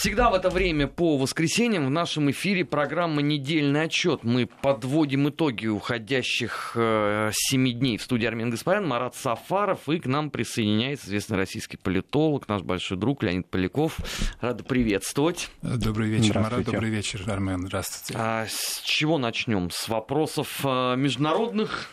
[0.00, 4.24] Всегда в это время по воскресеньям в нашем эфире программа «Недельный отчет».
[4.24, 10.06] Мы подводим итоги уходящих э, семи дней в студии Армен Гаспарян, Марат Сафаров, и к
[10.06, 13.98] нам присоединяется известный российский политолог, наш большой друг Леонид Поляков.
[14.40, 15.50] Рада приветствовать.
[15.60, 18.14] Добрый вечер, Марат, добрый вечер, Армен, здравствуйте.
[18.18, 19.70] А с чего начнем?
[19.70, 21.90] С вопросов э, международных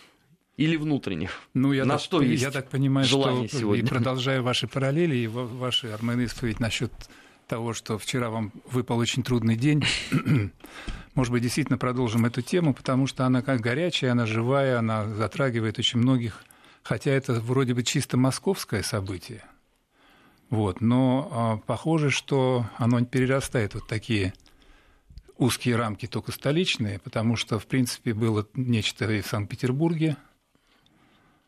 [0.55, 1.41] или внутренних?
[1.53, 3.83] Ну, я На так, что есть я так понимаю, желание что сегодня?
[3.83, 6.93] и продолжая ваши параллели и ва- ваши, Армен, исповедь насчет
[7.47, 9.83] того, что вчера вам выпал очень трудный день.
[11.15, 15.79] Может быть, действительно продолжим эту тему, потому что она как горячая, она живая, она затрагивает
[15.79, 16.43] очень многих,
[16.83, 19.43] хотя это вроде бы чисто московское событие.
[20.49, 24.33] Вот, но а, похоже, что оно перерастает вот такие
[25.37, 30.17] узкие рамки только столичные, потому что, в принципе, было нечто и в Санкт-Петербурге,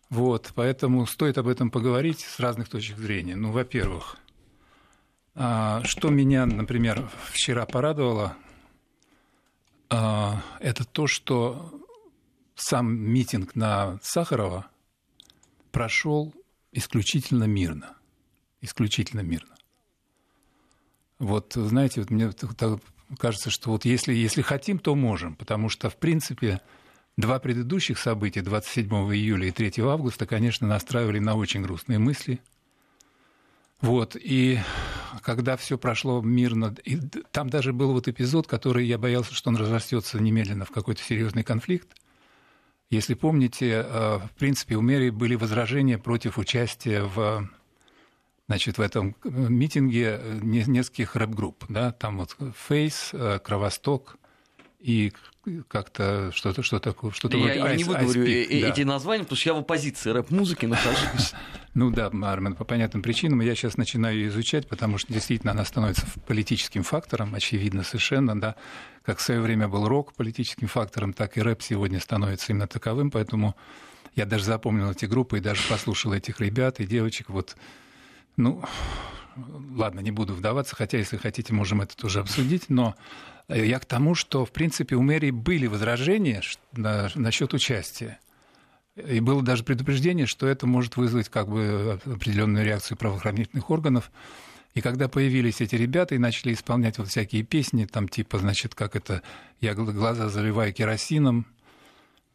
[0.10, 3.36] вот, поэтому стоит об этом поговорить с разных точек зрения.
[3.36, 4.18] Ну, во-первых,
[5.40, 8.36] что меня, например, вчера порадовало,
[9.90, 11.74] а, это то, что
[12.56, 14.68] сам митинг на Сахарова
[15.72, 16.34] прошел
[16.72, 17.96] исключительно мирно.
[18.62, 19.56] Исключительно мирно.
[21.18, 22.32] Вот, знаете, вот мне
[23.18, 26.62] кажется, что вот если, если хотим, то можем, потому что, в принципе,
[27.18, 32.40] два предыдущих события, 27 июля и 3 августа, конечно, настраивали на очень грустные мысли.
[33.82, 34.60] Вот, и
[35.22, 36.98] когда все прошло мирно, и
[37.32, 41.44] там даже был вот эпизод, который я боялся, что он разрастется немедленно в какой-то серьезный
[41.44, 41.90] конфликт.
[42.90, 47.48] Если помните, э, в принципе, у мэрии были возражения против участия в
[48.48, 51.66] значит, в этом э, митинге э, не- нескольких рэп-групп.
[51.70, 51.92] Да?
[51.92, 52.36] Там вот
[52.68, 54.18] Фейс, Кровосток
[54.80, 55.12] и
[55.68, 58.68] как-то что-то что такое, что-то Я, вроде я не выговорю Peak, э- да.
[58.70, 61.34] эти названия, потому что я в оппозиции рэп-музыки нахожусь.
[61.76, 63.42] Ну да, Армен, по понятным причинам.
[63.42, 68.56] Я сейчас начинаю ее изучать, потому что действительно она становится политическим фактором, очевидно совершенно, да.
[69.06, 73.12] Как в свое время был рок политическим фактором, так и рэп сегодня становится именно таковым,
[73.12, 73.56] поэтому
[74.16, 77.30] я даже запомнил эти группы и даже послушал этих ребят и девочек.
[77.30, 77.56] Вот,
[78.40, 78.64] ну,
[79.76, 82.96] ладно, не буду вдаваться, хотя, если хотите, можем это тоже обсудить, но
[83.48, 86.42] э, я к тому, что, в принципе, у мэрии были возражения
[86.74, 88.20] на- насчет участия.
[88.96, 94.12] И было даже предупреждение, что это может вызвать как бы определенную реакцию правоохранительных органов.
[94.74, 98.96] И когда появились эти ребята и начали исполнять вот всякие песни, там типа, значит, как
[98.96, 99.22] это
[99.62, 101.46] «Я гл- глаза заливаю керосином»,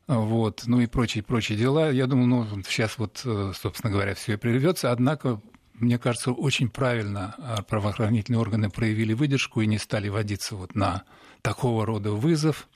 [0.06, 4.34] вот, ну и прочие, прочие дела, я думаю, ну, сейчас вот, э, собственно говоря, все
[4.34, 4.92] и прервется.
[4.92, 5.40] Однако,
[5.74, 11.04] мне кажется, очень правильно а, правоохранительные органы проявили выдержку и не стали водиться вот на
[11.42, 12.68] такого рода вызов.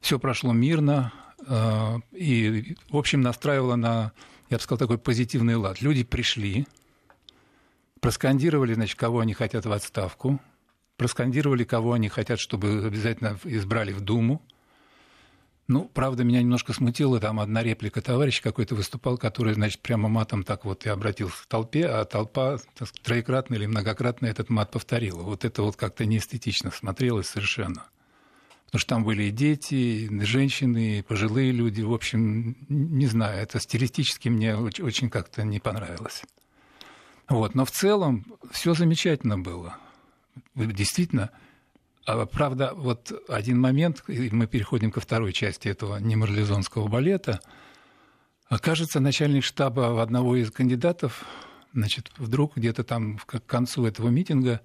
[0.00, 1.12] Все прошло мирно,
[1.46, 4.12] э, и, в общем, настраивало на,
[4.50, 5.80] я бы сказал, такой позитивный лад.
[5.80, 6.66] Люди пришли,
[8.00, 10.38] проскандировали, значит, кого они хотят в отставку,
[10.96, 14.42] проскандировали, кого они хотят, чтобы обязательно избрали в Думу.
[15.68, 20.44] Ну, правда, меня немножко смутило, там одна реплика товарища какой-то выступал, который, значит, прямо матом
[20.44, 24.70] так вот и обратился к толпе, а толпа так сказать, троекратно или многократно этот мат
[24.70, 25.22] повторила.
[25.22, 27.86] Вот это вот как-то неэстетично смотрелось совершенно.
[28.66, 31.82] Потому что там были и дети, и женщины, и пожилые люди.
[31.82, 36.22] В общем, не знаю, это стилистически мне очень, как-то не понравилось.
[37.28, 37.54] Вот.
[37.56, 39.78] Но в целом все замечательно было.
[40.54, 41.30] Действительно,
[42.06, 47.40] Правда, вот один момент, и мы переходим ко второй части этого немарлезонского балета.
[48.48, 51.24] Кажется, начальник штаба одного из кандидатов,
[51.72, 54.60] значит, вдруг где-то там к концу этого митинга,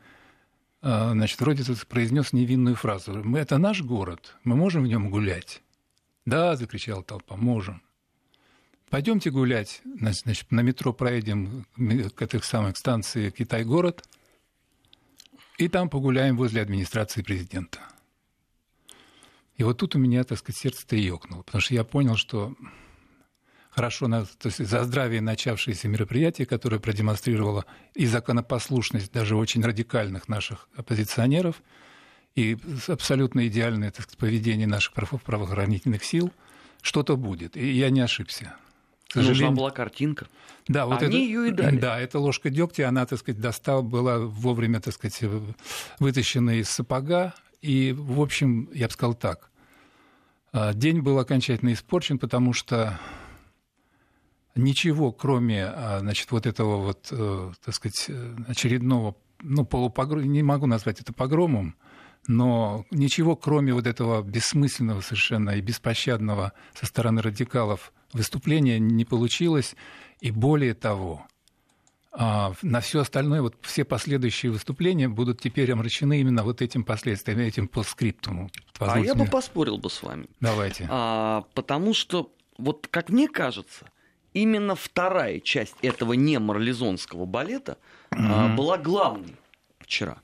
[0.84, 3.24] а, значит, вроде произнес невинную фразу.
[3.24, 5.64] «Мы, это наш город, мы можем в нем гулять?»
[6.26, 7.82] «Да»,— закричала толпа, «можем».
[8.92, 11.66] Пойдемте гулять, значит, на метро проедем
[12.16, 14.08] к этой самой станции Китай-город–
[15.58, 17.80] и там погуляем возле администрации президента.
[19.58, 22.56] И вот тут у меня, так сказать, сердце-то и ёкнуло, потому что я понял, что
[23.70, 30.68] хорошо, то есть за здравие начавшееся мероприятие, которое продемонстрировало и законопослушность даже очень радикальных наших
[30.76, 31.62] оппозиционеров,
[32.36, 32.58] и
[32.88, 36.32] абсолютно идеальное так сказать, поведение наших правоохранительных сил,
[36.82, 37.58] что-то будет.
[37.58, 38.56] И я не ошибся.
[39.16, 40.28] Нужна была картинка.
[40.68, 41.78] Да, вот Они это, ее и дали.
[41.78, 45.24] Да, эта ложка дегтя, она, так сказать, достала, была вовремя, так сказать,
[46.00, 47.34] вытащена из сапога.
[47.62, 49.52] И, в общем, я бы сказал так.
[50.74, 53.00] День был окончательно испорчен, потому что
[54.56, 58.10] ничего, кроме, значит, вот этого вот, так сказать,
[58.48, 61.76] очередного, ну, полупогрома, не могу назвать это погромом,
[62.28, 69.76] но ничего, кроме вот этого бессмысленного совершенно и беспощадного со стороны радикалов выступления не получилось.
[70.20, 71.26] И более того,
[72.14, 77.40] А на все остальное, вот все последующие выступления будут теперь омрачены именно вот этим последствием,
[77.40, 78.52] этим постскриптумом.
[78.80, 80.28] А я бы поспорил бы с вами.
[80.42, 80.88] Давайте.
[80.90, 83.90] А, потому что, вот как мне кажется,
[84.34, 87.78] именно вторая часть этого не марлезонского балета
[88.12, 88.28] mm-hmm.
[88.30, 89.38] а, была главной
[89.80, 90.18] вчера.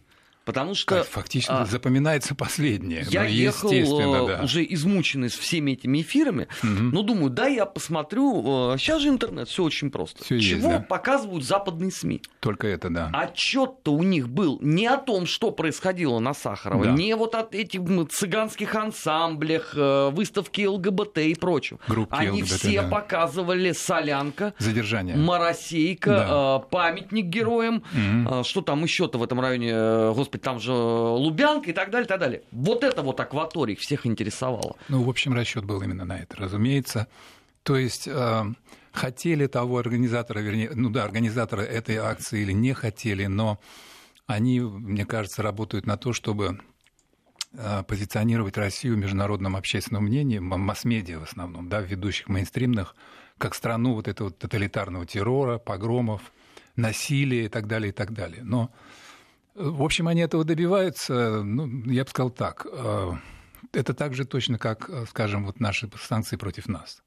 [0.48, 1.04] Потому что...
[1.04, 3.06] Фактически а, запоминается последнее.
[3.10, 4.44] Я ну, ехал да.
[4.44, 6.72] уже измученный всеми этими эфирами, угу.
[6.72, 8.78] но думаю, да, я посмотрю.
[8.78, 10.24] Сейчас же интернет, все очень просто.
[10.24, 10.80] Всё Чего есть, да?
[10.80, 12.22] показывают западные СМИ?
[12.40, 13.10] Только это, да.
[13.12, 16.92] Отчет-то у них был не о том, что происходило на Сахарова, да.
[16.94, 21.82] не вот от этих цыганских ансамблях, э, выставки ЛГБТ и прочего.
[21.90, 22.88] Группки Они ЛГБТ, все да.
[22.88, 25.18] показывали Солянка, Задержание.
[25.18, 26.62] Моросейка, да.
[26.64, 28.46] Э, памятник героям, угу.
[28.46, 29.74] что там еще-то в этом районе,
[30.14, 32.42] господи, господи, там же Лубянка и так далее, и так далее.
[32.52, 34.76] Вот это вот акватория всех интересовало.
[34.90, 37.08] Ну, в общем, расчет был именно на это, разумеется.
[37.64, 38.44] То есть э,
[38.92, 43.60] хотели того организатора, вернее, ну да, организатора этой акции или не хотели, но
[44.26, 46.60] они, мне кажется, работают на то, чтобы
[47.54, 52.96] э, позиционировать Россию в международном общественном мнении, масс-медиа в основном, да, в ведущих мейнстримных,
[53.38, 56.22] как страну вот этого тоталитарного террора, погромов,
[56.76, 58.44] насилия и так далее, и так далее.
[58.44, 58.72] Но
[59.58, 63.12] в общем, они этого добиваются, ну, я бы сказал так, э,
[63.74, 67.02] это так же точно, как, э, скажем, вот наши санкции против нас.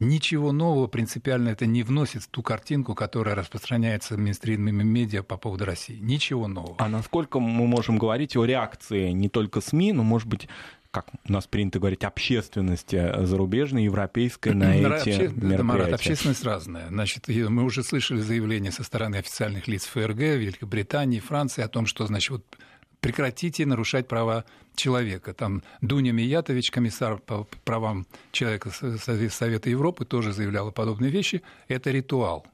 [0.00, 5.64] Ничего нового принципиально это не вносит в ту картинку, которая распространяется мейнстримными медиа по поводу
[5.64, 5.98] России.
[5.98, 6.76] Ничего нового.
[6.78, 10.48] А насколько мы можем говорить о реакции не только СМИ, но, может быть,
[10.90, 15.28] как у нас принято говорить, общественности э, зарубежной, европейской на эти Обще...
[15.28, 15.62] мероприятия?
[15.62, 16.88] Марат, общественность разная.
[16.88, 22.06] Значит, мы уже слышали заявления со стороны официальных лиц ФРГ, Великобритании, Франции о том, что,
[22.06, 22.58] значит, вот
[23.00, 24.44] прекратите нарушать права
[24.74, 25.34] человека.
[25.34, 31.42] Там Дуня Миятович, комиссар по правам человека Совета Европы, тоже заявляла подобные вещи.
[31.68, 32.46] Это ритуал.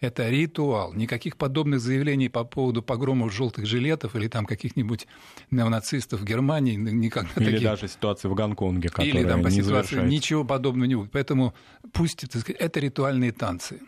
[0.00, 0.92] Это ритуал.
[0.92, 5.06] Никаких подобных заявлений по поводу погромов желтых жилетов или там каких-нибудь
[5.50, 7.62] неонацистов в Германии никогда Или таких...
[7.62, 11.12] даже ситуации в Гонконге, которая Или там по не ситуации ничего подобного не будет.
[11.12, 11.54] Поэтому
[11.92, 13.80] пусть так сказать, это ритуальные танцы.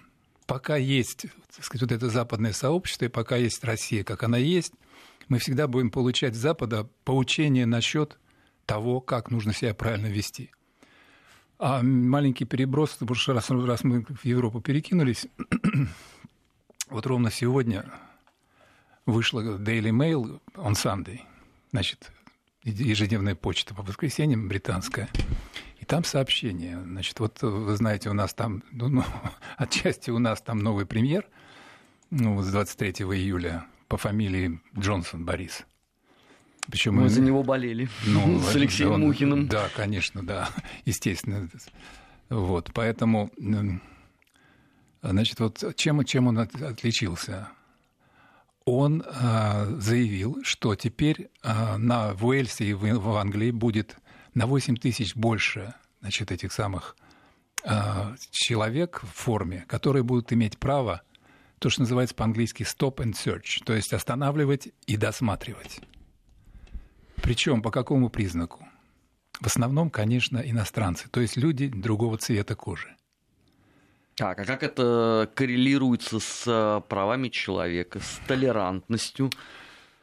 [0.47, 1.27] Пока есть
[1.59, 4.73] так сказать, вот это западное сообщество, и пока есть Россия, как она есть,
[5.27, 8.17] мы всегда будем получать с Запада поучение насчет
[8.65, 10.53] того, как нужно себя правильно вести.
[11.59, 15.27] А маленький переброс, потому что раз, раз мы в Европу перекинулись,
[16.89, 17.85] вот ровно сегодня
[19.07, 21.23] вышла Daily Mail on Sunday,
[21.73, 22.13] значит,
[22.63, 25.09] ежедневная почта по воскресеньям британская.
[25.79, 26.81] И там сообщение.
[26.81, 29.05] Значит, вот вы знаете, у нас там, ну, ну
[29.57, 31.27] отчасти у нас там новый премьер,
[32.11, 35.65] ну, с 23 июля по фамилии Джонсон Борис.
[36.71, 39.49] Причем мы, мы за него болели ну, с Алексеем он, Мухиным.
[39.49, 40.51] Да, конечно, да,
[40.85, 41.49] естественно.
[42.29, 43.31] Вот, поэтому,
[45.03, 47.49] значит, вот чем, чем он отличился?
[48.67, 53.97] Он а, заявил, что теперь а, на, в Уэльсе и в, в Англии будет
[54.35, 56.95] на 8 тысяч больше значит, этих самых
[57.65, 61.01] а, человек в форме, которые будут иметь право,
[61.59, 65.81] то, что называется по-английски stop and search, то есть останавливать и досматривать.
[67.23, 68.67] Причем по какому признаку?
[69.41, 72.95] В основном, конечно, иностранцы, то есть люди другого цвета кожи.
[74.17, 79.31] Так, а как это коррелируется с э, правами человека, с толерантностью?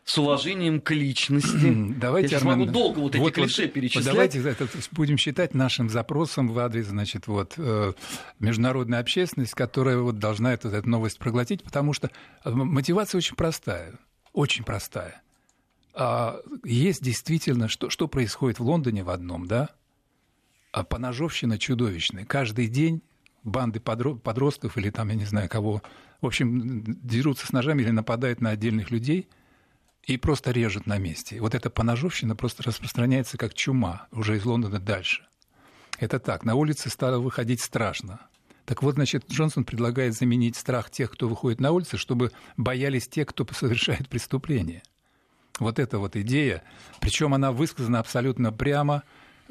[0.06, 1.74] с уважением к личности.
[2.00, 4.06] Давайте, Я Армен, могу долго вот, вот эти клише вот, перечислять.
[4.06, 7.94] Давайте это будем считать нашим запросом в адрес, значит, вот, э,
[8.40, 12.12] международной общественности, которая вот должна эту, эту новость проглотить, потому что
[12.44, 13.96] э, мотивация очень простая,
[14.32, 15.24] очень простая.
[15.96, 19.70] А есть действительно, что, что происходит в Лондоне в одном, да?
[20.74, 22.26] А поножовщина чудовищная.
[22.26, 23.02] Каждый день
[23.44, 25.82] банды подростков или там, я не знаю кого,
[26.20, 29.30] в общем, дерутся с ножами или нападают на отдельных людей
[30.04, 31.40] и просто режут на месте.
[31.40, 35.26] Вот эта поножовщина просто распространяется как чума уже из Лондона дальше.
[35.98, 36.44] Это так.
[36.44, 38.20] На улице стало выходить страшно.
[38.66, 43.24] Так вот, значит, Джонсон предлагает заменить страх тех, кто выходит на улицы, чтобы боялись те,
[43.24, 44.84] кто совершает преступления–
[45.60, 46.64] вот эта вот идея,
[47.00, 49.04] причем она высказана абсолютно прямо.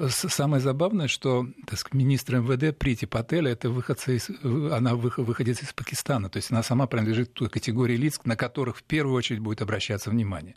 [0.08, 5.72] Самое забавное, что так сказать, министр МВД Прити Патель это выходца из, она выходец из
[5.72, 9.62] Пакистана, то есть она сама принадлежит той категории лиц, на которых в первую очередь будет
[9.62, 10.56] обращаться внимание.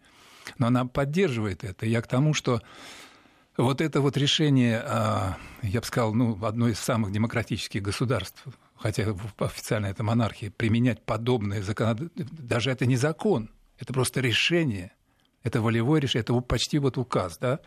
[0.57, 1.85] Но она поддерживает это.
[1.85, 2.61] Я к тому, что
[3.57, 8.43] вот это вот решение, а, я бы сказал, ну, одно из самых демократических государств,
[8.75, 14.93] хотя официально это монархия, применять подобные законодательства, даже это не закон, это просто решение
[15.47, 17.59] это волевое решение, это почти вот указ, да?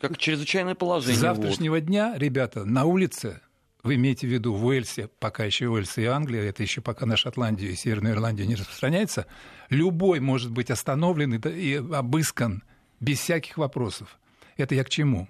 [0.00, 1.16] Как чрезвычайное положение.
[1.16, 1.84] С завтрашнего вот.
[1.84, 3.40] дня, ребята, на улице
[3.82, 7.16] вы имеете в виду в Уэльсе, пока еще Уэльс и Англия, это еще пока на
[7.16, 9.26] Шотландию и Северную Ирландию не распространяется,
[9.70, 12.62] любой может быть остановлен и обыскан
[13.00, 14.18] без всяких вопросов.
[14.56, 15.28] Это я к чему?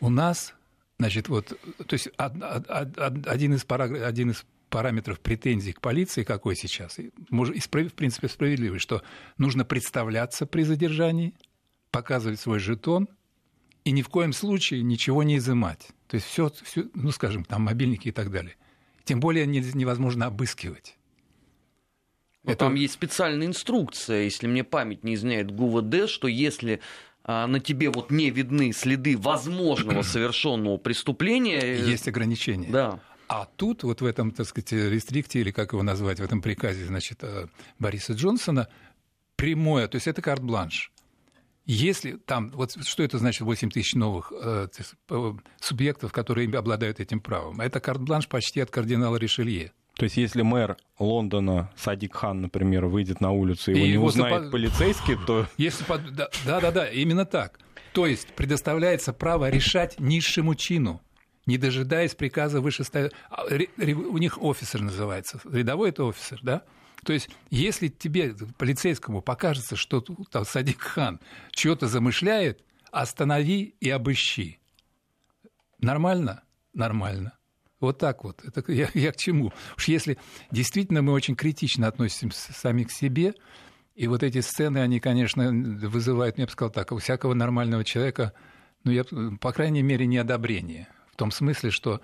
[0.00, 0.54] У нас,
[0.98, 6.98] значит, вот, то есть один из, параграф, один из параметров претензий к полиции какой сейчас,
[6.98, 9.02] и, в принципе, справедливый, что
[9.38, 11.32] нужно представляться при задержании,
[11.92, 13.08] показывать свой жетон
[13.84, 15.86] и ни в коем случае ничего не изымать.
[16.08, 18.56] То есть все, все ну, скажем, там мобильники и так далее.
[19.04, 20.96] Тем более невозможно обыскивать.
[22.42, 22.64] Но Это...
[22.64, 26.80] Там есть специальная инструкция, если мне память не изменяет ГУВД, что если
[27.22, 31.60] а, на тебе вот не видны следы возможного совершенного преступления...
[31.60, 32.70] Э, есть ограничения.
[32.72, 33.00] Да.
[33.28, 36.84] А тут, вот в этом, так сказать, рестрикте, или как его назвать, в этом приказе,
[36.84, 37.46] значит, э,
[37.78, 38.68] Бориса Джонсона,
[39.36, 40.92] прямое, то есть это карт-бланш.
[41.66, 44.68] Если там, вот что это значит 8 тысяч новых э,
[45.60, 47.60] субъектов, которые обладают этим правом?
[47.60, 49.72] Это карт-бланш почти от кардинала Ришелье.
[49.96, 54.34] То есть, если мэр Лондона Садик Хан, например, выйдет на улицу и его не узнает
[54.34, 54.50] запад...
[54.50, 55.46] полицейский, то...
[55.56, 56.00] Если под...
[56.14, 57.60] Да-да-да, именно так.
[57.92, 61.00] То есть предоставляется право решать низшему чину,
[61.46, 63.16] не дожидаясь приказа вышестоящего.
[63.30, 65.40] А, у них офицер называется.
[65.44, 66.62] Рядовой это офицер, да?
[67.04, 71.20] То есть, если тебе, полицейскому, покажется, что там, Садик Хан
[71.54, 74.58] что-то замышляет, останови и обыщи.
[75.80, 76.42] Нормально?
[76.72, 77.36] Нормально.
[77.80, 78.42] Вот так вот.
[78.44, 79.52] Это я, я к чему?
[79.76, 80.18] Уж если
[80.50, 83.34] действительно мы очень критично относимся сами к себе,
[83.94, 88.32] и вот эти сцены, они, конечно, вызывают, я бы сказал так, у всякого нормального человека,
[88.82, 89.04] ну, я,
[89.40, 90.88] по крайней мере, неодобрение.
[91.14, 92.00] В том смысле, что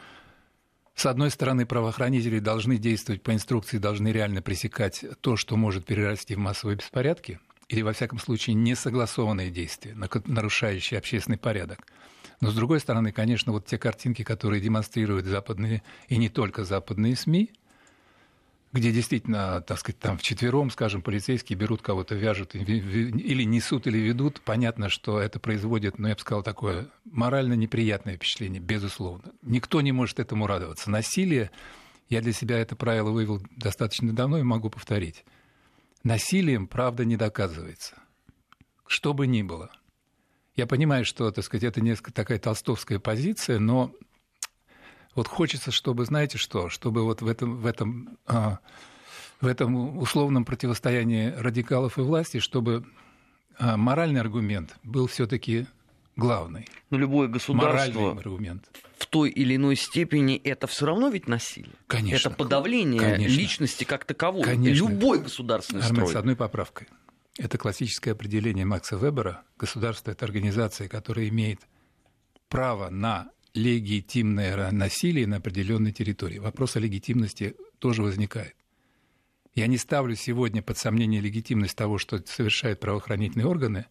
[0.95, 6.37] с одной стороны, правоохранители должны действовать по инструкции, должны реально пресекать то, что может перерасти
[6.37, 11.85] в массовые беспорядки, или, во всяком случае, несогласованные действия, нарушающие общественный порядок.
[12.41, 17.17] Но, с другой стороны, конечно, вот те картинки, которые демонстрируют западные, и не только западные
[17.17, 17.51] СМИ,
[18.73, 24.41] где действительно, так сказать, там вчетвером, скажем, полицейские берут кого-то, вяжут или несут, или ведут,
[24.43, 29.33] понятно, что это производит, ну, я бы сказал, такое морально неприятное впечатление, безусловно.
[29.43, 30.91] Никто не может этому радоваться.
[30.91, 31.51] Насилие,
[32.09, 35.25] я для себя это правило вывел достаточно давно и могу повторить.
[36.05, 37.97] Насилием правда не доказывается.
[38.87, 39.71] Что бы ни было.
[40.55, 43.93] Я понимаю, что, так сказать, это несколько такая толстовская позиция, но
[45.15, 48.59] вот хочется, чтобы, знаете что, чтобы вот в этом, в этом, а,
[49.41, 52.85] в этом условном противостоянии радикалов и власти, чтобы
[53.59, 55.67] а, моральный аргумент был все-таки
[56.17, 56.69] главный.
[56.91, 58.69] Но любое государство аргумент.
[58.99, 61.73] в той или иной степени это все равно ведь насилие.
[61.87, 62.29] Конечно.
[62.29, 63.37] Это подавление конечно.
[63.37, 64.43] личности как таковой.
[64.43, 64.89] Конечно.
[64.89, 66.13] Любой государственный Армен, строй.
[66.13, 66.89] с одной поправкой.
[67.39, 69.43] Это классическое определение Макса Вебера.
[69.59, 71.61] Государство– это организация, которая имеет
[72.49, 76.39] право на легитимное насилие на определенной территории.
[76.39, 78.55] Вопрос о легитимности тоже возникает.
[79.55, 83.87] Я не ставлю сегодня под сомнение легитимность того, что совершают правоохранительные органы.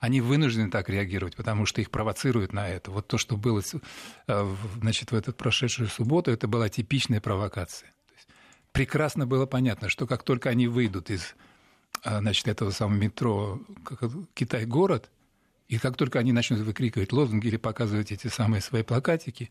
[0.00, 2.90] Они вынуждены так реагировать, потому что их провоцируют на это.
[2.90, 3.62] Вот то, что было
[4.26, 7.92] э, значит, в эту прошедшую субботу, это была типичная провокация.
[8.72, 11.36] Прекрасно было понятно, что как только они выйдут из
[12.04, 13.60] э, значит, этого самого метро
[14.34, 15.10] Китай-город,
[15.68, 19.50] и как только они начнут выкрикивать лозунги или показывать эти самые свои плакатики,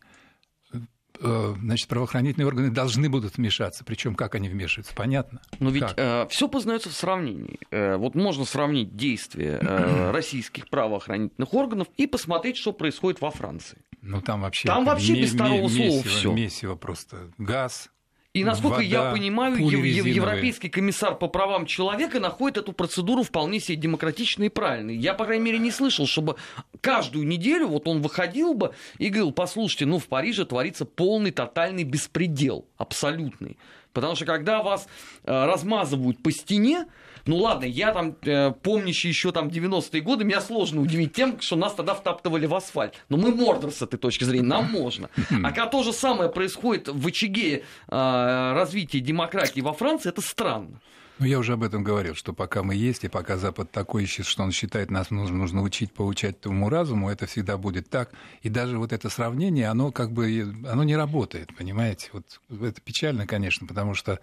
[1.20, 3.84] э, значит, правоохранительные органы должны будут вмешаться.
[3.84, 5.40] Причем как они вмешиваются, понятно.
[5.58, 7.58] Но ведь э, все познается в сравнении.
[7.70, 13.78] Э, вот можно сравнить действия э, российских правоохранительных органов и посмотреть, что происходит во Франции.
[14.00, 14.68] Ну там вообще.
[14.68, 16.32] Там вообще без второго слова все.
[16.32, 17.90] Месиво просто газ,
[18.34, 23.60] и насколько вода, я понимаю, ев- Европейский комиссар по правам человека находит эту процедуру вполне
[23.60, 24.96] себе демократичной и правильной.
[24.96, 26.34] Я, по крайней мере, не слышал, чтобы
[26.80, 31.84] каждую неделю вот он выходил бы и говорил, послушайте, ну в Париже творится полный, тотальный
[31.84, 33.56] беспредел, абсолютный.
[33.92, 34.88] Потому что когда вас
[35.22, 36.86] э, размазывают по стене,
[37.26, 41.56] ну ладно, я там, э, помнящий еще там 90-е годы, меня сложно удивить тем, что
[41.56, 42.94] нас тогда втаптывали в асфальт.
[43.08, 45.08] Но мы мордор с этой точки зрения, нам можно.
[45.30, 50.80] А когда то же самое происходит в очаге э, развития демократии во Франции, это странно.
[51.20, 54.42] Ну, я уже об этом говорил, что пока мы есть, и пока Запад такой что
[54.42, 58.10] он считает, нас нужно, нужно учить, поучать тому разуму, это всегда будет так.
[58.42, 62.10] И даже вот это сравнение, оно как бы, оно не работает, понимаете?
[62.12, 64.18] Вот это печально, конечно, потому что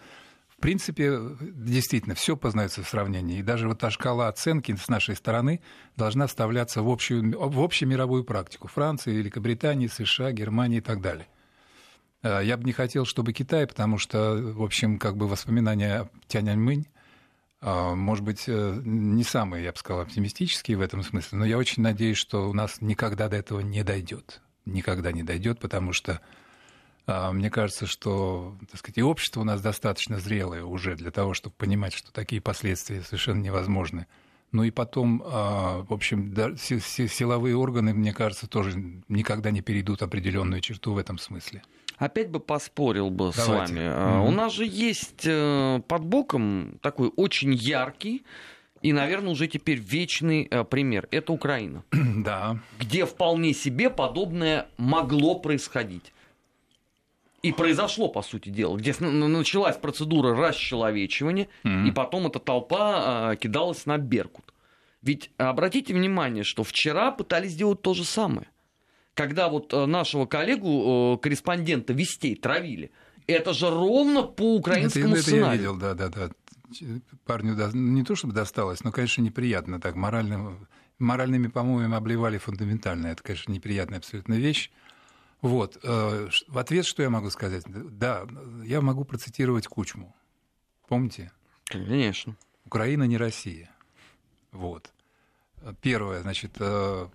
[0.62, 3.40] принципе, действительно, все познается в сравнении.
[3.40, 5.60] И даже вот та шкала оценки с нашей стороны
[5.98, 8.68] должна вставляться в общую, в общую мировую практику.
[8.68, 11.28] Франции, Великобритании, США, Германии и так далее.
[12.24, 16.10] Э, я бы не хотел, чтобы Китай, потому что, в общем, как бы воспоминания о
[16.28, 16.88] Тяньаньмынь,
[17.62, 21.58] э, может быть, э, не самые, я бы сказал, оптимистические в этом смысле, но я
[21.58, 24.42] очень надеюсь, что у нас никогда до этого не дойдет.
[24.66, 26.41] Никогда не дойдет, потому что А,
[27.08, 31.56] мне кажется, что так сказать, и общество у нас достаточно зрелое уже для того, чтобы
[31.58, 34.08] понимать, что такие последствия совершенно невозможны.
[34.52, 38.74] Ну и потом, а, в общем, силовые органы, мне кажется, тоже
[39.08, 41.64] никогда не перейдут определенную черту в этом смысле.
[41.98, 43.44] Опять бы поспорил бы Давайте.
[43.44, 43.80] с вами.
[43.80, 44.28] Mm-hmm.
[44.28, 48.24] У нас же есть э, под боком такой очень яркий
[48.82, 51.08] и, наверное, уже теперь вечный э, пример.
[51.12, 51.84] Это Украина.
[52.22, 52.60] Да.
[52.80, 56.12] Где вполне себе подобное могло происходить.
[57.42, 61.88] И произошло, по сути дела, где началась процедура расчеловечивания, mm-hmm.
[61.88, 64.54] и потом эта толпа э, кидалась на Беркут.
[65.02, 68.48] Ведь обратите внимание, что вчера пытались сделать то же самое.
[69.16, 72.92] Когда вот э, нашего коллегу, э, корреспондента Вестей травили,
[73.26, 75.48] это же ровно по украинскому это, сценарию.
[75.48, 76.30] Это я видел, да, да, да.
[77.26, 79.96] Парню не то чтобы досталось, но, конечно, неприятно так.
[79.96, 80.58] Морально,
[81.00, 83.08] моральными помоями обливали фундаментально.
[83.08, 84.72] Это, конечно, неприятная абсолютно вещь.
[85.42, 85.78] Вот.
[85.84, 87.64] Э, в ответ что я могу сказать?
[87.68, 88.28] Да,
[88.64, 90.16] я могу процитировать Кучму.
[90.88, 91.32] Помните?
[91.66, 92.36] Конечно.
[92.66, 93.70] Украина не Россия.
[94.52, 94.92] Вот.
[95.82, 97.08] Первое, значит, э,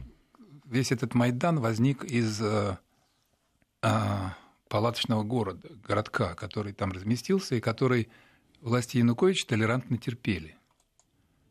[0.64, 2.78] весь этот Майдан возник из э,
[4.68, 8.08] палаточного города, городка, который там разместился и который
[8.60, 10.56] власти Януковича толерантно терпели.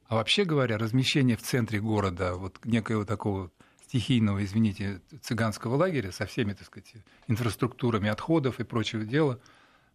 [0.08, 3.50] А вообще говоря, размещение в центре города вот некоего такого
[3.96, 6.96] стихийного, извините, цыганского лагеря со всеми, так сказать,
[7.28, 9.40] инфраструктурами отходов и прочего дела,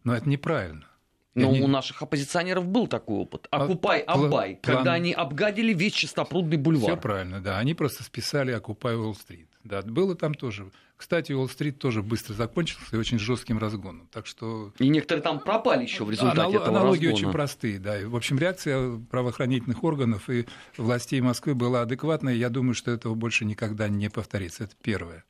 [0.03, 0.87] но это неправильно.
[1.33, 1.61] Но не...
[1.61, 3.47] у наших оппозиционеров был такой опыт.
[3.51, 4.75] А Окупай, Абай, план...
[4.77, 6.91] когда они обгадили весь чистопрудный бульвар.
[6.91, 7.57] Все правильно, да.
[7.57, 9.47] Они просто списали Окупай Уолл-стрит.
[9.63, 10.71] Да, было там тоже.
[10.97, 14.09] Кстати, Уолл-стрит тоже быстро закончился и очень жестким разгоном.
[14.11, 14.73] Так что...
[14.77, 16.53] И некоторые там пропали еще в результате Анал...
[16.53, 17.13] этого Аналогии разгона.
[17.13, 17.97] очень простые, да.
[18.07, 20.47] в общем, реакция правоохранительных органов и
[20.77, 22.33] властей Москвы была адекватная.
[22.33, 24.65] Я думаю, что этого больше никогда не повторится.
[24.65, 25.23] Это первое.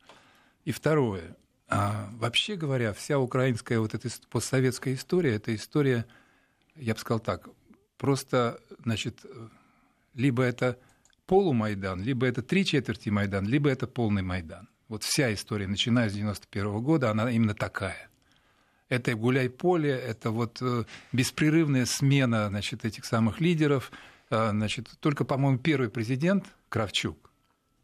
[0.66, 1.36] И второе.
[1.72, 6.06] А, вообще говоря, вся украинская вот эта постсоветская история, это история,
[6.76, 7.48] я бы сказал так,
[7.98, 9.26] просто, значит,
[10.14, 10.78] либо это
[11.28, 14.68] полумайдан, либо это три четверти Майдан, либо это полный Майдан.
[14.90, 18.10] Вот вся история, начиная с 91 года, она именно такая.
[18.90, 23.94] Это гуляй-поле, это вот э, беспрерывная смена значит, этих самых лидеров.
[24.30, 27.32] А, значит, только, по-моему, первый президент Кравчук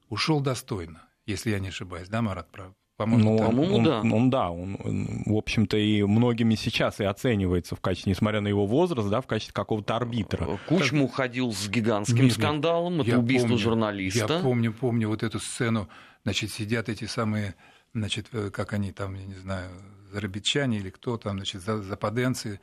[0.10, 2.74] ушел достойно, если я не ошибаюсь, да, Марат, прав?
[2.98, 4.02] По-моему, ну, он, он, да.
[4.02, 8.48] Он, да, он, он, в общем-то, и многими сейчас и оценивается в качестве, несмотря на
[8.48, 10.60] его возраст, да, в качестве какого-то арбитра.
[10.68, 11.10] Кучма как...
[11.10, 14.34] уходил с гигантским нет, скандалом, это убийство помню, журналиста.
[14.34, 15.88] Я помню, помню вот эту сцену,
[16.24, 17.54] значит, сидят эти самые,
[17.94, 19.70] значит, э, как они там, я не знаю,
[20.12, 22.60] зарабичане или кто там, значит, западенцы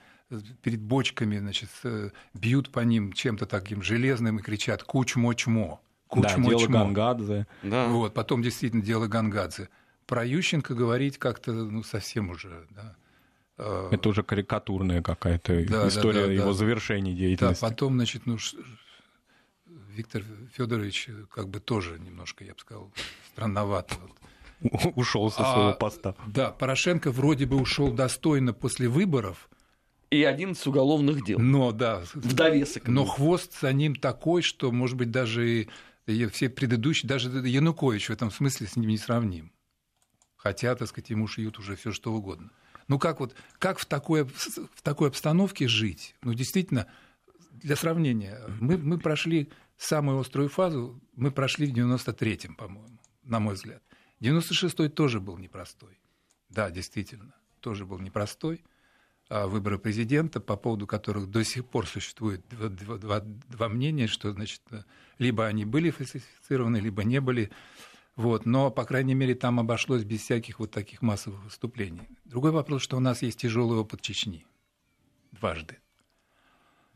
[0.63, 1.69] перед бочками, значит,
[2.35, 5.81] бьют по ним чем-то таким железным и кричат «Кучмо-чмо».
[6.09, 7.47] Кучмо, да, дело Гангадзе.
[7.63, 7.87] Да.
[7.87, 9.69] Вот, потом действительно дело Гангадзе.
[10.07, 12.97] Про Ющенко говорить как-то ну, совсем уже, да.
[13.57, 16.53] А, Это уже карикатурная какая-то да, история да, да, его да.
[16.53, 17.63] завершения деятельности.
[17.63, 18.37] Да, потом, значит, ну,
[19.67, 22.93] Виктор Федорович как бы тоже немножко, я бы сказал,
[23.33, 23.95] странновато.
[24.95, 26.15] Ушел со своего а, поста.
[26.27, 29.49] Да, Порошенко вроде бы ушел достойно после выборов.
[30.11, 31.39] И 11 уголовных дел.
[31.39, 32.03] Но, да.
[32.15, 32.89] В довесок.
[32.89, 35.69] Но хвост за ним такой, что, может быть, даже
[36.07, 39.54] и все предыдущие, даже Янукович в этом смысле с ним не сравним
[40.45, 42.51] хотя, так сказать, ему шьют уже все что угодно.
[42.87, 46.15] Ну как вот, как в такой, в такой обстановке жить?
[46.23, 46.87] Ну действительно,
[47.51, 53.55] для сравнения, мы, мы прошли самую острую фазу, мы прошли в 93-м, по-моему, на мой
[53.55, 53.83] взгляд.
[54.21, 55.99] 96-й тоже был непростой.
[56.51, 58.63] Да, действительно, тоже был непростой.
[59.31, 64.31] А выборы президента, по поводу которых до сих пор существует два, два, два мнения, что,
[64.33, 64.61] значит,
[65.19, 67.51] либо они были фальсифицированы, либо не были.
[68.17, 72.03] Вот, но, по крайней мере, там обошлось без всяких вот таких массовых выступлений.
[72.25, 74.47] Другой вопрос, что у нас есть тяжелый опыт Чечни.
[75.33, 75.79] Дважды.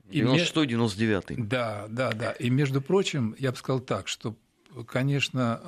[0.09, 1.35] 96-99.
[1.45, 2.33] Да, да, да.
[2.33, 4.37] И, между прочим, я бы сказал так, что,
[4.87, 5.61] конечно,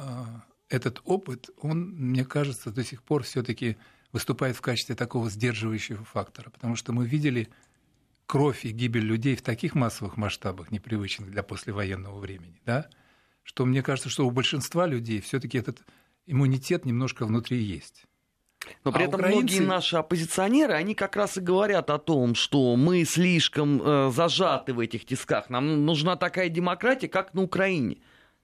[0.70, 3.76] э, этот опыт, он, мне кажется, до сих пор все таки
[4.12, 7.48] выступает в качестве такого сдерживающего фактора, потому что мы видели
[8.26, 12.88] кровь и гибель людей в таких массовых масштабах, непривычных для послевоенного времени, да,
[13.50, 15.80] что мне кажется, что у большинства людей все-таки этот
[16.24, 18.04] иммунитет немножко внутри есть.
[18.84, 19.38] Но при а этом украинцы...
[19.38, 24.72] многие наши оппозиционеры, они как раз и говорят о том, что мы слишком э, зажаты
[24.72, 25.50] в этих тисках.
[25.50, 27.98] Нам нужна такая демократия, как на Украине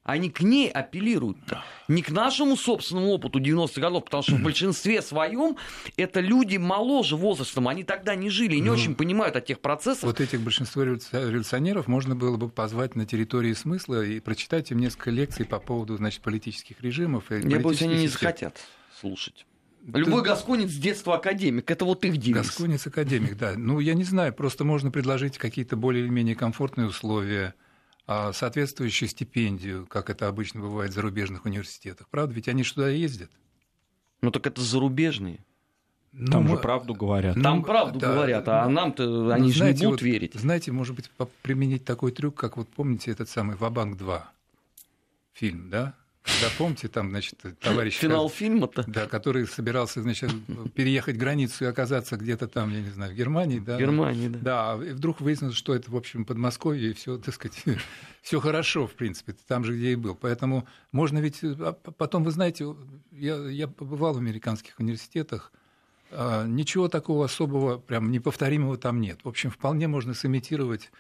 [0.07, 1.39] они к ней апеллируют.
[1.47, 1.59] -то.
[1.89, 5.57] Не к нашему собственному опыту 90-х годов, потому что в большинстве своем
[5.97, 9.61] это люди моложе возрастом, они тогда не жили и не ну, очень понимают о тех
[9.61, 10.05] процессах.
[10.05, 15.11] Вот этих большинство революционеров можно было бы позвать на территории смысла и прочитать им несколько
[15.11, 17.31] лекций по поводу значит, политических режимов.
[17.33, 18.61] И Я боюсь, они не захотят
[19.01, 19.45] слушать.
[19.93, 20.29] Любой Ты...
[20.29, 22.47] гасконец с детства академик, это вот их девиз.
[22.47, 23.55] Гасконец академик, да.
[23.57, 27.55] Ну, я не знаю, просто можно предложить какие-то более-менее комфортные условия,
[28.07, 32.09] соответствующую стипендию, как это обычно бывает в зарубежных университетах.
[32.09, 33.31] Правда, ведь они же туда ездят.
[34.21, 35.41] Ну, так это зарубежные.
[36.13, 37.37] Ну, там же правду говорят.
[37.37, 40.35] Ну, там правду да, говорят, а ну, нам-то они же не будут вот, верить.
[40.35, 41.11] Знаете, может быть,
[41.43, 44.33] применить такой трюк, как вот помните этот самый Вабанк 2
[45.35, 45.95] фильм, да?
[46.43, 47.97] Да, помните, там, значит, товарищ...
[47.97, 48.85] Финал фильма-то?
[48.87, 50.31] Да, который собирался, значит,
[50.75, 53.77] переехать границу и оказаться где-то там, я не знаю, в Германии, да?
[53.77, 54.77] В Германии, да.
[54.77, 57.63] Да, и вдруг выяснилось, что это, в общем, Подмосковье, и все, так сказать,
[58.23, 60.15] все хорошо, в принципе, там же, где и был.
[60.15, 61.41] Поэтому можно ведь...
[61.43, 62.67] А потом, вы знаете,
[63.13, 65.53] я, я побывал в американских университетах,
[66.11, 69.21] а, ничего такого особого, прям неповторимого там нет.
[69.25, 70.91] В общем, вполне можно сымитировать,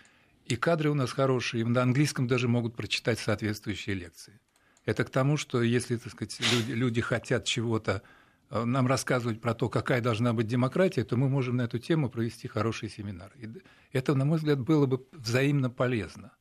[0.47, 4.41] и кадры у нас хорошие, и на английском даже могут прочитать соответствующие лекции.
[4.87, 8.03] Это к тому, что если, так сказать, люди, люди хотят чего-то
[8.51, 12.09] э, нам рассказывать про то, какая должна быть демократия, то мы можем на эту тему
[12.09, 13.33] провести хороший семинар.
[13.37, 13.49] И
[13.92, 16.33] это, на мой взгляд, было бы взаимно полезно.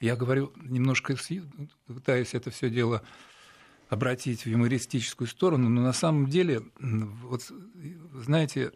[0.00, 1.14] Я говорю, немножко
[1.86, 3.02] пытаюсь это все дело
[3.88, 7.52] обратить в юмористическую сторону, но на самом деле, вот,
[8.14, 8.72] знаете,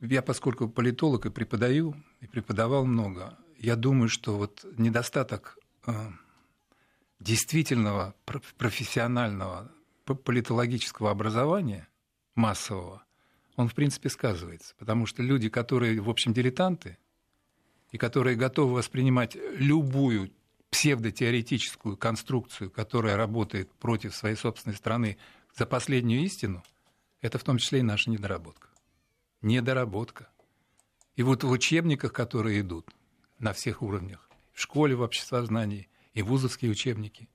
[0.00, 5.92] я, поскольку политолог и преподаю, и преподавал много, я думаю, что вот недостаток э,
[7.20, 8.14] действительного
[8.56, 9.70] профессионального
[10.04, 11.86] политологического образования
[12.34, 13.04] массового,
[13.56, 14.74] он, в принципе, сказывается.
[14.78, 16.98] Потому что люди, которые, в общем, дилетанты,
[17.92, 20.32] и которые готовы воспринимать любую
[20.70, 25.18] псевдотеоретическую конструкцию, которая работает против своей собственной страны,
[25.56, 26.62] за последнюю истину,
[27.20, 28.68] это в том числе и наша недоработка.
[29.42, 30.30] Недоработка.
[31.16, 32.88] И вот в учебниках, которые идут
[33.40, 37.28] на всех уровнях, в школе, в обществознании– и вузовские учебники.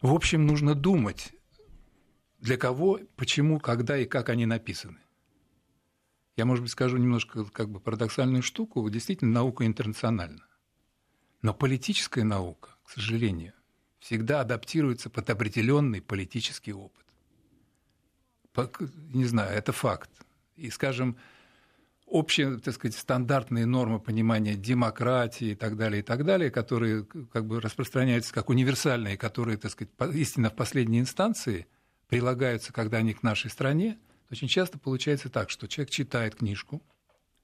[0.00, 1.32] В общем, нужно думать,
[2.38, 4.98] для кого, почему, когда и как они написаны.
[6.36, 8.88] Я, может быть, скажу немножко как бы парадоксальную штуку.
[8.88, 10.46] Действительно, наука интернациональна.
[11.42, 13.54] Но политическая наука, к сожалению,
[13.98, 17.06] всегда адаптируется под определенный политический опыт.
[19.12, 20.10] Не знаю, это факт.
[20.54, 21.16] И, скажем,
[22.10, 27.46] общие, так сказать, стандартные нормы понимания демократии и так далее, и так далее, которые как
[27.46, 31.66] бы распространяются как универсальные, которые, так сказать, истинно в последней инстанции
[32.08, 33.98] прилагаются, когда они к нашей стране,
[34.30, 36.82] очень часто получается так, что человек читает книжку,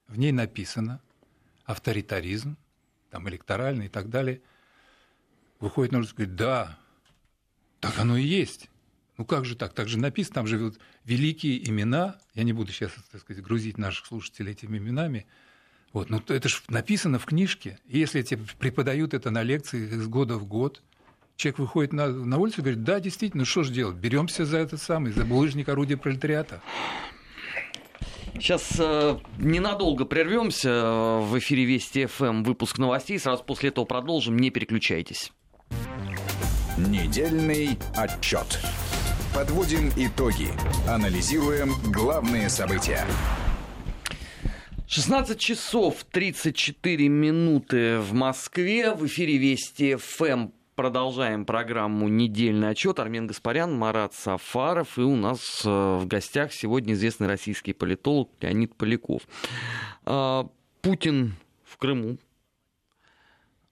[0.07, 1.01] в ней написано
[1.65, 2.57] авторитаризм,
[3.09, 4.41] там, электоральный и так далее,
[5.59, 6.77] выходит, нужно сказать, да,
[7.79, 8.69] так оно и есть.
[9.17, 9.73] Ну как же так?
[9.73, 12.17] Так же написано, там живут великие имена.
[12.33, 15.25] Я не буду сейчас, так сказать, грузить наших слушателей этими именами.
[15.93, 17.79] Вот, ну это же написано в книжке.
[17.87, 20.81] И если тебе преподают это на лекции из года в год,
[21.37, 23.95] человек выходит на, на улицу и говорит, да, действительно, ну что же делать?
[23.95, 26.61] Беремся за этот самый, за булыжник орудия пролетариата.
[28.33, 33.17] Сейчас э, ненадолго прервемся э, в эфире Вести ФМ выпуск новостей.
[33.17, 34.35] Сразу после этого продолжим.
[34.35, 35.31] Не переключайтесь.
[36.77, 38.59] Недельный отчет.
[39.35, 40.47] Подводим итоги.
[40.87, 43.05] Анализируем главные события.
[44.87, 48.93] 16 часов 34 минуты в Москве.
[48.93, 52.97] В эфире Вести ФМ продолжаем программу «Недельный отчет».
[52.97, 54.97] Армен Гаспарян, Марат Сафаров.
[54.97, 59.23] И у нас э, в гостях сегодня известный российский политолог Леонид Поляков.
[60.05, 60.47] А,
[60.81, 62.19] Путин в Крыму.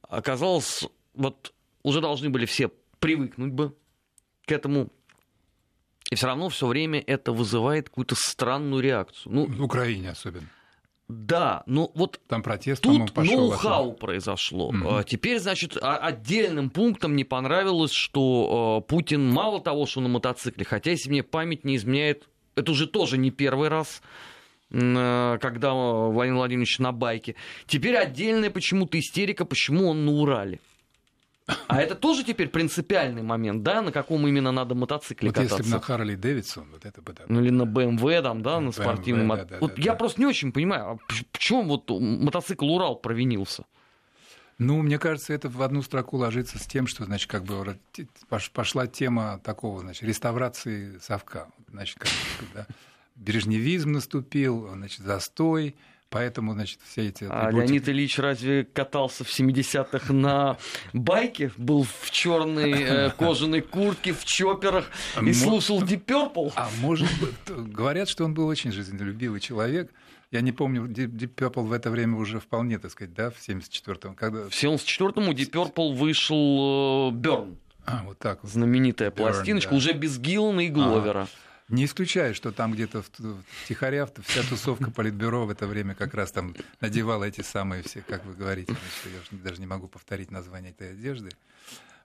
[0.02, 3.74] Оказалось, вот уже должны были все привыкнуть бы
[4.46, 4.90] к этому
[6.14, 9.34] и все равно все время это вызывает какую-то странную реакцию.
[9.34, 10.48] Ну, в Украине особенно.
[11.10, 14.72] Да, ну вот там протест, тут ноу-хау произошло.
[14.72, 15.04] Mm-hmm.
[15.06, 20.92] Теперь, значит, отдельным пунктом не понравилось, что э, Путин мало того, что на мотоцикле, хотя,
[20.92, 24.02] если мне память не изменяет, это уже тоже не первый раз,
[24.72, 27.36] э, когда Владимир Владимирович на байке.
[27.68, 30.60] Теперь отдельная почему-то истерика, почему он на Урале.
[31.68, 35.58] А это тоже теперь принципиальный момент, да, на каком именно надо мотоцикле вот кататься?
[35.58, 37.24] если бы на Харли Дэвидсон, вот это бы да.
[37.28, 39.28] Ну или на BMW там, да, на BMW, спортивном.
[39.28, 39.98] Да, да, вот да, я да.
[39.98, 40.98] просто не очень понимаю, а
[41.32, 43.66] почему вот мотоцикл Урал провинился?
[44.58, 47.78] Ну, мне кажется, это в одну строку ложится с тем, что, значит, как бы
[48.54, 51.48] пошла тема такого, значит, реставрации совка.
[51.70, 52.10] Значит, как,
[52.54, 52.68] да,
[53.16, 55.76] брежневизм наступил, значит, застой,
[56.14, 57.26] Поэтому, значит, все эти...
[57.28, 60.58] А Леонид Ильич разве катался в 70-х на
[60.94, 61.52] байке?
[61.58, 66.54] Был в черной э, кожаной куртке, в чоперах и слушал Deep Purple?
[66.56, 69.92] А может быть, говорят, что он был очень жизнелюбивый человек.
[70.30, 74.14] Я не помню, Deep Purple в это время уже вполне, так сказать, да, в 74-м.
[74.14, 74.44] Когда...
[74.44, 77.58] В 74-м у Deep Purple вышел Берн.
[77.86, 78.52] А, вот так вот.
[78.52, 79.78] Знаменитая Burn, пластиночка, да.
[79.78, 81.24] уже без Гиллана и Гловера.
[81.24, 81.53] А.
[81.70, 83.10] Не исключаю, что там где-то в,
[83.64, 88.26] втихаря вся тусовка политбюро в это время как раз там надевала эти самые все, как
[88.26, 91.30] вы говорите, что я даже не могу повторить название этой одежды.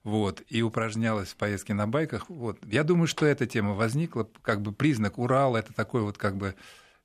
[0.04, 2.30] Вот, и упражнялась в поездке на байках.
[2.30, 2.58] Вот.
[2.64, 6.54] Я думаю, что эта тема возникла, как бы признак Урал, это такой вот как бы,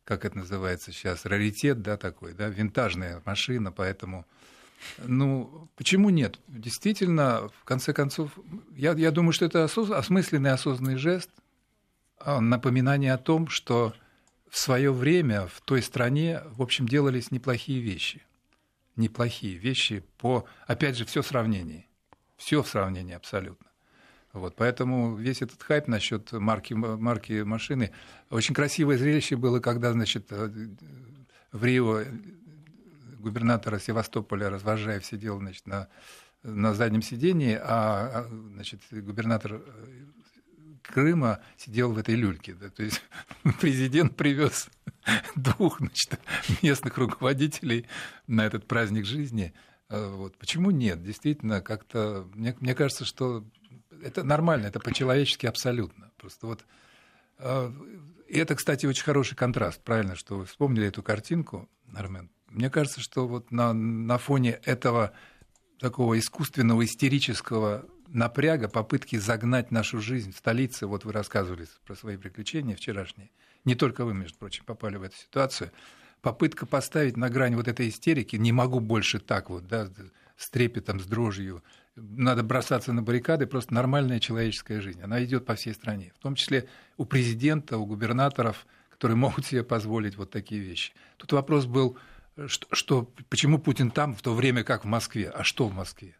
[0.03, 4.25] как это называется сейчас, раритет, да, такой, да, винтажная машина, поэтому...
[4.99, 6.39] Ну, почему нет?
[6.47, 8.37] Действительно, в конце концов,
[8.75, 9.89] я, я думаю, что это осоз...
[9.89, 11.29] осмысленный, осознанный жест–
[12.25, 13.93] напоминание о том, что
[14.49, 18.21] в свое время в той стране, в общем, делались неплохие вещи.
[18.95, 21.87] Неплохие вещи по, опять же, все в сравнении.
[22.37, 23.67] Все в сравнении абсолютно.
[24.31, 27.91] Вот, поэтому весь этот хайп насчет марки, марки машины.
[28.29, 30.49] Очень красивое зрелище было, когда, значит, э,
[31.51, 32.01] в Рио
[33.19, 35.87] губернатора Севастополя Развожаев сидел значит, на,
[36.43, 39.61] на заднем сидении, а, а значит, губернатор
[40.83, 42.53] Крыма сидел в этой люльке.
[42.53, 43.01] Да, то есть
[43.61, 44.69] президент привез
[45.35, 46.19] двух значит,
[46.61, 47.87] местных руководителей
[48.27, 49.53] на этот праздник жизни.
[49.89, 50.37] А, вот.
[50.37, 51.01] Почему нет?
[51.01, 53.43] Действительно, как-то мне, мне кажется, что
[54.03, 56.11] это нормально, это по-человечески абсолютно.
[56.17, 56.65] Просто вот
[57.39, 57.73] а,
[58.27, 62.29] и это, кстати, очень хороший контраст, правильно, что вы вспомнили эту картинку, Армен.
[62.49, 65.11] Мне кажется, что вот на, на фоне этого
[65.79, 72.17] такого искусственного, истерического напряга, попытки загнать нашу жизнь в столице, вот вы рассказывали про свои
[72.17, 73.31] приключения вчерашние,
[73.65, 75.71] не только вы, между прочим, попали в эту ситуацию,
[76.21, 79.89] попытка поставить на грань вот этой истерики, не могу больше так вот, да,
[80.37, 81.63] с трепетом, с дрожью,
[81.95, 86.35] надо бросаться на баррикады, просто нормальная человеческая жизнь, она идет по всей стране, в том
[86.35, 90.93] числе у президента, у губернаторов, которые могут себе позволить вот такие вещи.
[91.17, 91.97] Тут вопрос был,
[92.47, 96.15] что, что почему Путин там в то время, как в Москве, а что в Москве?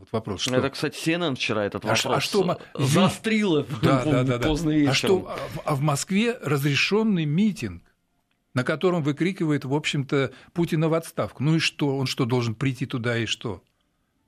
[0.00, 0.56] Вот вопрос, что...
[0.56, 2.58] Это, кстати, CNN вчера этот вопрос а, а что...
[2.74, 4.90] заострила да, да, да, поздно вечером.
[4.90, 7.82] А, что, а в Москве разрешенный митинг,
[8.54, 11.42] на котором выкрикивает, в общем-то, Путина в отставку.
[11.42, 11.98] Ну и что?
[11.98, 13.62] Он что, должен прийти туда и что?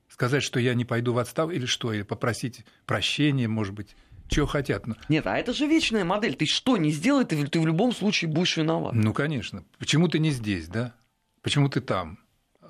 [0.09, 1.91] Сказать, что я не пойду в отставку или что?
[1.95, 3.97] Или попросить прощения, может быть?
[4.29, 4.85] Чего хотят.
[5.09, 6.35] Нет, а это же вечная модель.
[6.35, 8.93] Ты что не сделай, ты, ты в любом случае будешь виноват.
[8.93, 9.65] Ну, конечно.
[9.79, 10.95] Почему ты не здесь, да?
[11.41, 12.19] Почему ты там?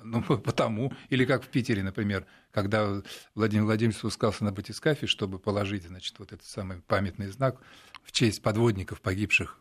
[0.03, 0.93] Ну, потому.
[1.09, 3.01] Или как в Питере, например, когда
[3.35, 7.61] Владимир Владимирович спускался на батискафе, чтобы положить, значит, вот этот самый памятный знак
[8.03, 9.59] в честь подводников, погибших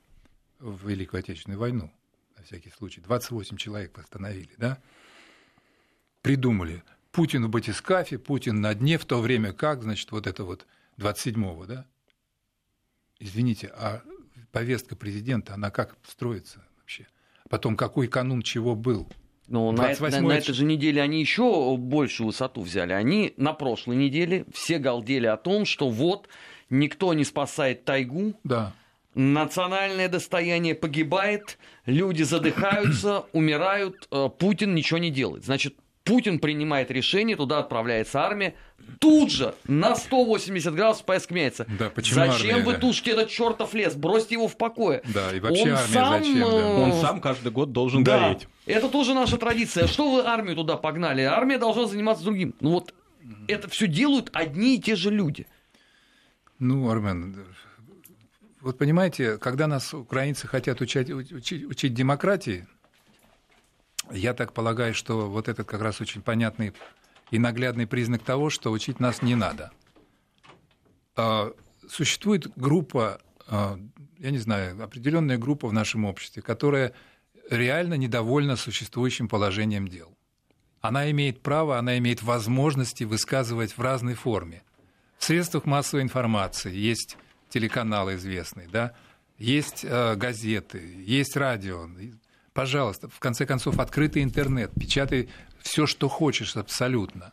[0.59, 1.92] в Великую Отечественную войну,
[2.37, 3.00] на всякий случай.
[3.00, 4.78] 28 человек восстановили, да?
[6.20, 6.83] Придумали.
[7.11, 10.66] Путин в батискафе, Путин на дне, в то время как, значит, вот это вот
[10.98, 11.87] 27-го, да?
[13.18, 14.02] Извините, а
[14.50, 17.07] повестка президента, она как строится вообще?
[17.48, 19.09] Потом, какой канун чего был–
[19.48, 22.92] ну, на, на, на этой же неделе они еще большую высоту взяли.
[22.92, 26.28] Они на прошлой неделе все галдели о том, что вот
[26.70, 28.35] никто не спасает тайгу.
[28.44, 28.72] Да.
[29.14, 35.44] Национальное достояние погибает, люди задыхаются, умирают, э, Путин ничего не делает.
[35.44, 38.55] Значит, Путин принимает решение, туда отправляется армия,
[38.99, 41.66] тут же на 180 градусов поездка меняется.
[41.79, 42.79] Да, почему зачем армия, вы да?
[42.79, 43.95] тушите этот чертов лес?
[43.95, 45.03] Бросьте его в покое.
[45.12, 46.40] Да, и вообще он армия сам, зачем?
[46.40, 46.47] Да?
[46.47, 48.49] Э, он сам каждый год должен да, гореть.
[48.66, 49.87] Это тоже наша традиция.
[49.87, 51.23] Что вы армию туда погнали?
[51.23, 52.55] Армия должна заниматься другим.
[52.61, 52.95] Ну вот
[53.49, 55.47] это все делают одни и те же люди.
[56.59, 57.45] Ну, Армен,
[58.61, 62.68] вот понимаете, когда нас украинцы хотят учить, учить, учить демократии,
[64.12, 66.73] я так полагаю, что вот этот как раз очень понятный
[67.33, 69.73] и наглядный признак того, что учить нас не надо.
[71.16, 71.53] А,
[71.88, 73.79] существует группа, а,
[74.18, 76.92] я не знаю, определенная группа в нашем обществе, которая
[77.51, 80.14] реально недовольна существующим положением дел.
[80.83, 84.62] Она имеет право, она имеет возможности высказывать в разной форме.
[85.16, 87.16] В средствах массовой информации есть
[87.49, 88.92] телеканалы известные, да,
[89.38, 91.88] есть э, газеты, есть радио,
[92.53, 95.31] Пожалуйста, в конце концов, открытый интернет, печатай
[95.62, 97.33] все, что хочешь абсолютно.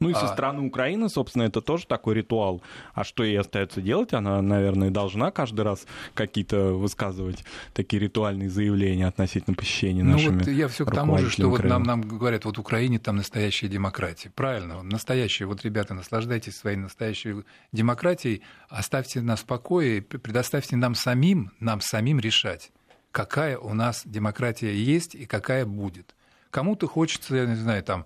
[0.00, 0.28] Ну и со а...
[0.28, 2.62] стороны Украины, собственно, это тоже такой ритуал.
[2.94, 4.12] А что ей остается делать?
[4.12, 10.46] Она, наверное, должна каждый раз какие-то высказывать такие ритуальные заявления относительно посещения ну, нашими вот
[10.46, 14.30] я все к тому же, что вот нам, нам говорят, вот Украине там настоящая демократия.
[14.30, 15.46] Правильно, настоящая.
[15.46, 22.20] Вот, ребята, наслаждайтесь своей настоящей демократией, оставьте нас в покое, предоставьте нам самим, нам самим
[22.20, 22.70] решать
[23.10, 26.14] какая у нас демократия есть и какая будет.
[26.50, 28.04] Кому-то хочется, я не знаю, там,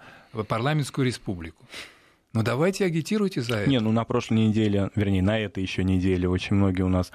[0.48, 1.64] парламентскую республику.
[2.32, 3.70] Но давайте агитируйте за это.
[3.70, 7.12] Не, ну на прошлой неделе, вернее, на этой еще неделе очень многие у нас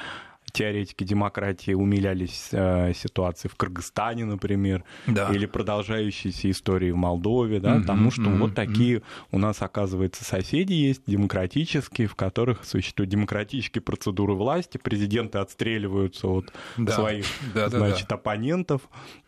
[0.57, 5.29] теоретики демократии умилялись э, ситуации в Кыргызстане, например, да.
[5.31, 9.27] или продолжающейся истории в Молдове, да, mm-hmm, тому, что mm-hmm, вот такие mm-hmm.
[9.33, 16.51] у нас, оказывается, соседи есть, демократические, в которых существуют демократические процедуры власти, президенты отстреливаются от
[16.75, 16.91] да.
[16.91, 18.15] своих, да, значит, да, да.
[18.15, 18.81] оппонентов,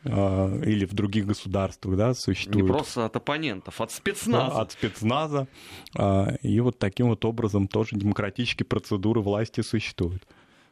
[0.05, 2.65] э, или в других государствах, да, существуют.
[2.65, 4.55] Не просто от оппонентов, от спецназа.
[4.55, 5.47] Да, от спецназа.
[5.95, 10.25] Э, и вот таким вот образом тоже демократические процедуры власти существуют.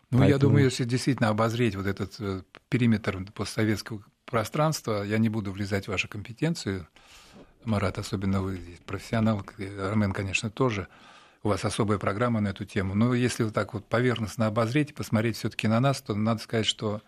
[0.09, 0.29] Ну, Поэтому...
[0.29, 5.85] я думаю, если действительно обозреть вот этот э, периметр постсоветского пространства, я не буду влезать
[5.85, 6.87] в вашу компетенцию,
[7.65, 9.45] Марат, особенно вы здесь профессионал,
[9.81, 10.87] Армен, конечно, тоже.
[11.43, 12.95] У вас особая программа на эту тему.
[12.95, 16.41] Но если вот так вот поверхностно обозреть и посмотреть все таки на нас, то надо
[16.41, 17.01] сказать, что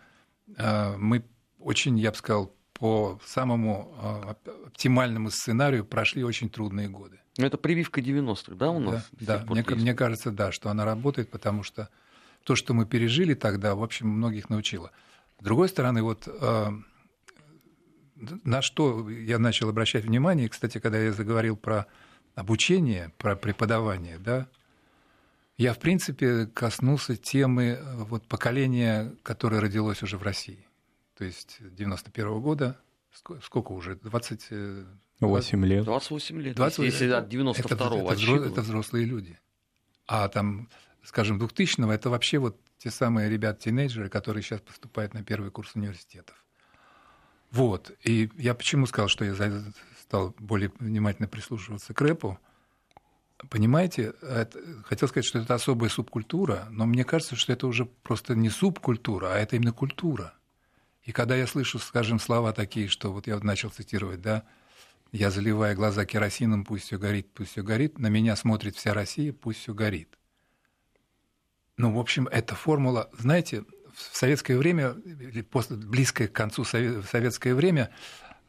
[0.58, 1.24] э, мы
[1.60, 7.20] очень, я бы сказал, по самому э, оптимальному сценарию прошли очень трудные годы.
[7.38, 9.08] Это прививка 90-х, да, у нас?
[9.12, 9.54] Да, да.
[9.54, 11.90] Мне, мне кажется, да, что она работает, потому что
[12.44, 14.92] то, что мы пережили тогда, в общем, многих научило.
[15.40, 16.72] С другой стороны, вот э,
[18.44, 21.88] на что я начал обращать внимание, кстати, когда я заговорил про
[22.36, 24.48] обучение, про преподавание, да,
[25.58, 30.66] я, в принципе, коснулся темы э, вот, поколения, которое родилось уже в России.
[31.18, 32.80] То есть 91 -го года,
[33.44, 34.48] сколько уже, 20...
[35.20, 35.84] 8 лет.
[35.84, 36.56] 28 лет.
[36.56, 36.80] 20...
[36.80, 39.38] Если от 92-го это, это, это взрослые люди.
[40.08, 40.70] А там
[41.04, 46.46] скажем, 2000-го, это вообще вот те самые ребята-тинейджеры, которые сейчас поступают на первый курс университетов.
[47.52, 47.92] Вот.
[48.04, 49.36] И я почему сказал, что я
[50.02, 52.40] стал более внимательно прислушиваться к рэпу?
[53.50, 58.36] Понимаете, это, хотел сказать, что это особая субкультура, но мне кажется, что это уже просто
[58.36, 60.34] не субкультура, а это именно культура.
[61.04, 64.44] И когда я слышу, скажем, слова такие, что вот я начал цитировать, да,
[65.12, 69.34] я заливаю глаза керосином, пусть все горит, пусть все горит, на меня смотрит вся Россия,
[69.34, 70.19] пусть все горит.
[71.80, 73.64] Ну, в общем, эта формула, знаете,
[73.94, 77.90] в советское время, или после, близкое к концу советское время,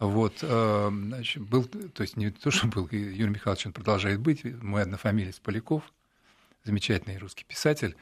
[0.00, 4.42] вот, э, значит, был, то есть не то, что был, Юрий Михайлович, он продолжает быть,
[4.60, 5.84] мой однофамилец Поляков,
[6.64, 7.94] замечательный русский писатель.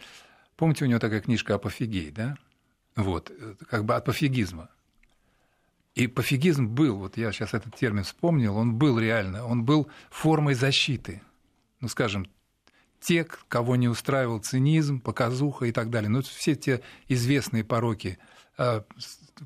[0.57, 2.39] Помните, у него такая книжка «Апофигей», да?
[2.97, 3.31] Вот,
[3.69, 4.71] как бы от пофигизма.
[5.95, 10.55] И пофигизм был, вот я сейчас этот термин вспомнил, он был реально, он был формой
[10.55, 11.21] защиты.
[11.81, 12.27] Ну, скажем,
[13.01, 16.09] те, кого не устраивал цинизм, показуха и так далее.
[16.09, 18.19] Ну, все те известные пороки,
[18.57, 18.85] а,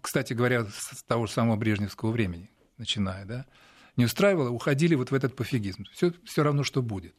[0.01, 3.47] кстати говоря, с того же самого брежневского времени, начиная, да,
[3.97, 5.85] не устраивало, уходили вот в этот пофигизм.
[5.93, 7.15] Все равно, что будет.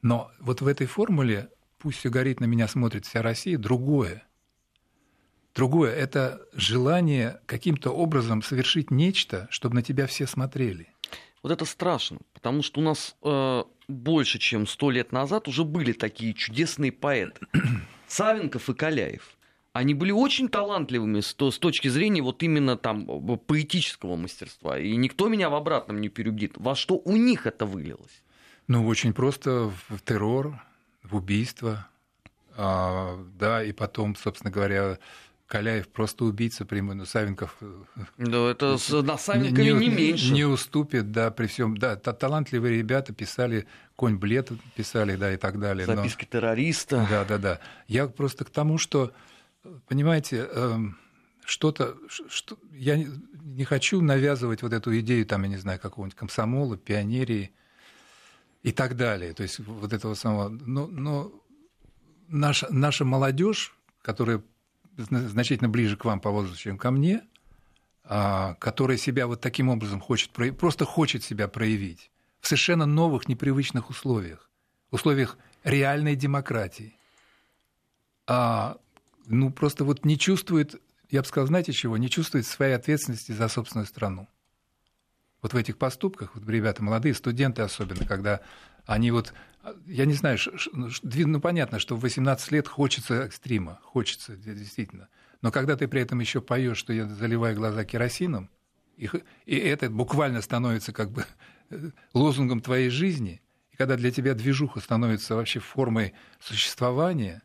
[0.00, 4.22] Но вот в этой формуле «пусть все горит, на меня смотрит вся Россия» другое.
[5.54, 10.92] Другое– это желание каким-то образом совершить нечто, чтобы на тебя все смотрели.
[11.42, 15.92] Вот это страшно, потому что у нас э, больше, чем сто лет назад уже были
[15.92, 17.46] такие чудесные поэты.
[18.06, 19.36] Савенков и Каляев.
[19.72, 23.06] Они были очень талантливыми с, с точки зрения вот именно там
[23.38, 24.78] поэтического мастерства.
[24.78, 26.54] И никто меня в обратном не переубедит.
[26.56, 28.22] Во что у них это вылилось?
[28.66, 30.60] Ну, очень просто в террор,
[31.02, 31.86] в убийство.
[32.56, 34.98] А, да, и потом, собственно говоря,
[35.48, 37.56] Каляев просто убийца прямой, но Савенков...
[37.62, 37.84] Э,
[38.18, 40.30] да, это на Савенкове не, не меньше.
[40.30, 41.74] Не уступит, да, при всем...
[41.78, 45.86] Да, талантливые ребята писали, Конь Блед писали, да, и так далее.
[45.86, 46.38] Записки но...
[46.38, 47.06] террориста.
[47.08, 47.60] Да, да, да.
[47.86, 49.10] Я просто к тому, что,
[49.88, 50.98] понимаете, эм,
[51.46, 51.96] что-то...
[52.28, 52.58] Что...
[52.72, 53.02] Я
[53.42, 57.52] не хочу навязывать вот эту идею, там, я не знаю, какого-нибудь комсомола, пионерии
[58.62, 59.32] и так далее.
[59.32, 60.50] То есть вот этого самого...
[60.50, 61.32] Но, но
[62.28, 64.42] наша, наша молодежь, которая
[64.98, 67.22] значительно ближе к вам по возрасту, чем ко мне,
[68.04, 73.90] а, которая себя вот таким образом хочет, просто хочет себя проявить в совершенно новых, непривычных
[73.90, 74.50] условиях,
[74.90, 76.94] условиях реальной демократии.
[78.26, 78.76] А,
[79.26, 80.80] ну, просто вот не чувствует,
[81.10, 84.28] я бы сказал, знаете чего, не чувствует своей ответственности за собственную страну.
[85.42, 88.40] Вот в этих поступках, вот ребята молодые, студенты особенно, когда
[88.86, 89.32] они вот,
[89.86, 90.38] я не знаю,
[90.72, 95.08] ну, ну понятно, что в 18 лет хочется экстрима, хочется действительно.
[95.42, 98.50] Но когда ты при этом еще поешь, что я заливаю глаза керосином,
[98.96, 99.08] и,
[99.46, 101.24] и это буквально становится как бы
[102.14, 107.42] лозунгом твоей жизни, и когда для тебя движуха становится вообще формой существования,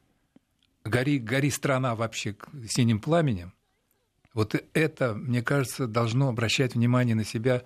[0.84, 2.36] гори, гори страна вообще
[2.68, 3.54] синим пламенем,
[4.34, 7.64] вот это, мне кажется, должно обращать внимание на себя,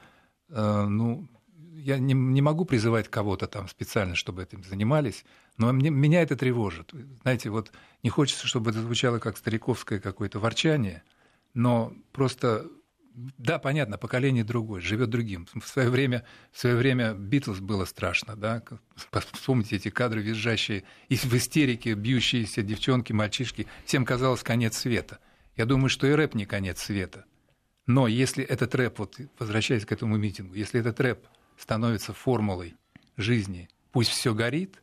[0.50, 1.30] э, ну,
[1.78, 5.26] я не, не могу призывать кого-то там специально, чтобы этим занимались,
[5.58, 6.92] но мне, меня это тревожит.
[7.22, 7.72] Знаете, вот
[8.04, 11.04] не хочется, чтобы это звучало как стариковское какое-то ворчание,
[11.54, 12.68] но просто
[13.40, 15.48] да, понятно, поколение другое, живет другим.
[15.60, 18.64] В свое время, в свое время Битлз было страшно, да.
[19.34, 23.66] Вспомните эти кадры визжащие, и в истерике бьющиеся девчонки, мальчишки.
[23.86, 25.18] Всем казалось конец света.
[25.56, 27.26] Я думаю, что и рэп не конец света.
[27.88, 31.26] Но если этот рэп, вот возвращаясь к этому митингу, если этот рэп
[31.58, 32.76] становится формулой
[33.18, 34.82] жизни, пусть все горит,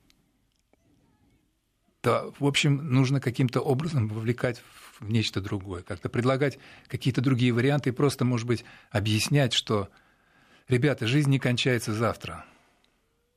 [2.01, 4.61] то, в общем, нужно каким-то образом вовлекать
[5.01, 9.89] в нечто другое, как-то предлагать какие-то другие варианты и просто, может быть, объяснять, что,
[10.69, 12.45] ребята, жизнь не кончается завтра.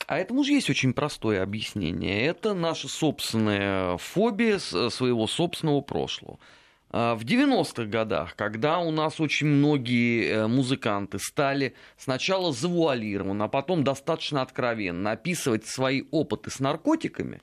[0.06, 2.26] А этому же есть очень простое объяснение.
[2.26, 6.40] Это наша собственная фобия своего собственного прошлого.
[6.90, 13.48] А, в 90-х годах, когда у нас очень многие э, музыканты стали сначала завуалированно, а
[13.50, 17.42] потом достаточно откровенно описывать свои опыты с наркотиками,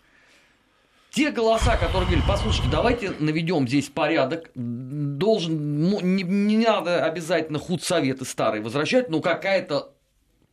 [1.10, 8.24] те голоса, которые говорили, послушайте, давайте наведем здесь порядок, должен, не, не надо обязательно худсоветы
[8.24, 9.94] старые возвращать, но какая-то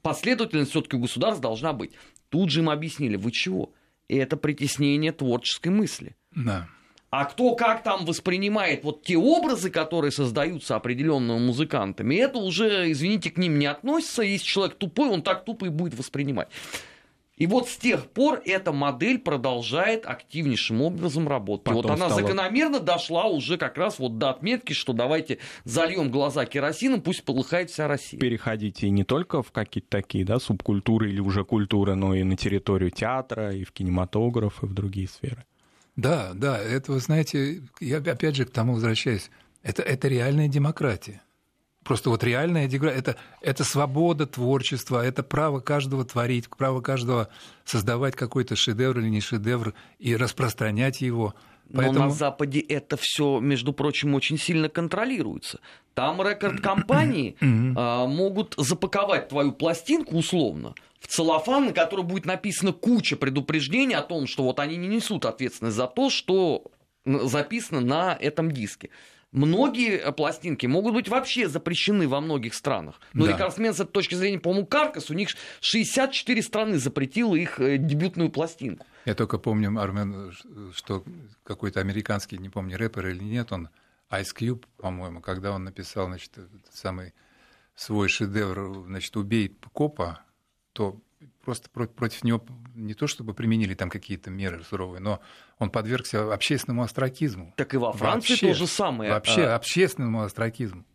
[0.03, 1.93] последовательность все-таки у государства должна быть.
[2.29, 3.73] Тут же им объяснили, вы чего?
[4.07, 6.15] Это притеснение творческой мысли.
[6.35, 6.67] Да.
[7.11, 13.31] А кто как там воспринимает вот те образы, которые создаются определенными музыкантами, это уже, извините,
[13.31, 14.21] к ним не относится.
[14.21, 16.47] Если человек тупой, он так тупо и будет воспринимать.
[17.35, 21.65] И вот с тех пор эта модель продолжает активнейшим образом работать.
[21.65, 22.21] Потом вот она стала...
[22.21, 27.71] закономерно дошла уже как раз вот до отметки, что давайте зальем глаза керосином, пусть полыхает
[27.71, 28.21] вся Россия.
[28.21, 32.91] Переходите не только в какие-то такие да, субкультуры или уже культуры, но и на территорию
[32.91, 35.43] театра, и в кинематограф, и в другие сферы.
[35.95, 39.29] Да, да, это, вы знаете, я опять же к тому возвращаюсь.
[39.61, 41.21] Это, это реальная демократия.
[41.83, 47.29] Просто вот реальная демократия это, это свобода творчества, это право каждого творить, право каждого
[47.65, 51.33] создавать какой-то шедевр или не шедевр и распространять его.
[51.73, 51.99] Поэтому...
[51.99, 55.59] Но на Западе это все, между прочим, очень сильно контролируется.
[55.93, 57.35] Там рекорд-компании
[57.75, 64.01] а, могут запаковать твою пластинку условно в целлофан, на который будет написано куча предупреждений о
[64.03, 66.63] том, что вот они не несут ответственность за то, что
[67.05, 68.89] записано на этом диске.
[69.31, 72.99] Многие э, пластинки могут быть вообще запрещены во многих странах.
[73.13, 73.33] Но да.
[73.33, 75.29] рекордсмен с этой точки зрения, по-моему, Каркас, у них
[75.61, 78.85] 64 страны запретило их э, дебютную пластинку.
[79.05, 80.33] Я только помню, Армен,
[80.73, 81.03] что
[81.43, 83.69] какой-то американский, не помню, рэпер или нет, он
[84.11, 87.13] Ice Cube, по-моему, когда он написал, значит, этот самый
[87.75, 90.21] свой шедевр, значит, «Убей копа»,
[90.73, 90.99] то
[91.43, 92.43] просто против него
[92.75, 95.21] не то чтобы применили там какие-то меры суровые, но
[95.59, 97.53] он подвергся общественному остракизму.
[97.57, 99.11] Так и во Франции вообще, то же самое.
[99.11, 99.55] Вообще а...
[99.55, 100.85] общественному остракизму.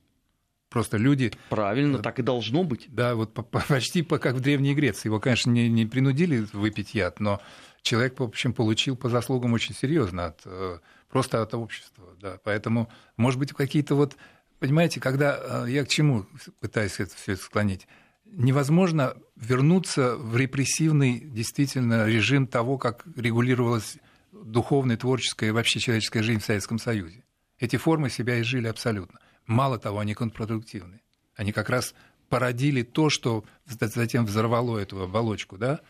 [0.69, 1.33] Просто люди...
[1.49, 2.87] Правильно, так и должно быть.
[2.89, 5.09] Да, вот почти как в Древней Греции.
[5.09, 7.41] Его, конечно, не, не принудили выпить яд, но
[7.83, 12.05] человек, в общем, получил по заслугам очень серьезно от, э, просто от общества.
[12.21, 12.39] Да.
[12.43, 14.17] Поэтому, может быть, какие-то вот...
[14.59, 16.27] Понимаете, когда э, я к чему
[16.61, 17.87] пытаюсь это все склонить?
[18.33, 23.97] Невозможно вернуться в репрессивный действительно режим того, как регулировалась
[24.33, 27.25] духовная, творческая и вообще человеческая жизнь в Советском Союзе.
[27.59, 29.21] Эти формы себя изжили абсолютно.
[29.47, 31.01] Мало того, они контрпродуктивны.
[31.35, 31.95] Они как раз
[32.29, 35.57] породили то, что затем взорвало эту оболочку.
[35.57, 35.81] Да?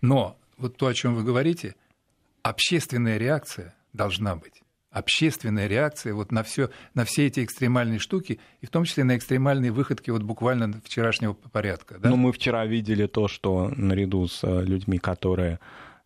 [0.00, 1.74] Но вот то, о чем вы говорите,
[2.42, 4.57] общественная реакция должна быть
[4.90, 9.16] общественная реакция вот на, все, на все эти экстремальные штуки, и в том числе на
[9.16, 11.98] экстремальные выходки вот буквально вчерашнего порядка.
[11.98, 12.10] Да?
[12.10, 15.60] Ну, мы вчера видели то, что наряду с э, людьми, которые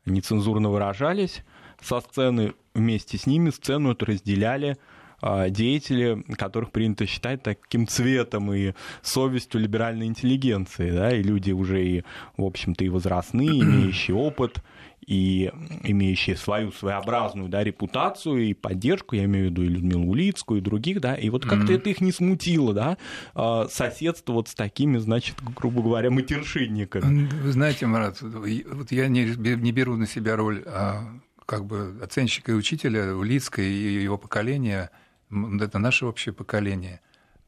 [0.04, 1.44] нецензурно выражались,
[1.80, 4.78] со сцены вместе с ними сцену эту разделяли
[5.20, 8.72] а, деятели, которых принято считать таким цветом и
[9.02, 12.04] совестью либеральной интеллигенции, да, и люди уже и,
[12.36, 14.62] в общем-то, и возрастные, имеющие опыт,
[15.06, 15.50] и
[15.82, 20.62] имеющие свою своеобразную да, репутацию и поддержку, я имею в виду и Людмилу Улицкую, и
[20.62, 21.76] других, да, и вот как-то mm-hmm.
[21.76, 22.98] это их не смутило, да,
[23.34, 27.26] а, соседство вот с такими, значит, грубо говоря, матершинниками.
[27.26, 31.04] Вы знаете, Марат, вот я не, не беру на себя роль а,
[31.46, 34.90] как бы оценщика и учителя Улицкой и его поколения,
[35.30, 37.00] это наше общее поколение,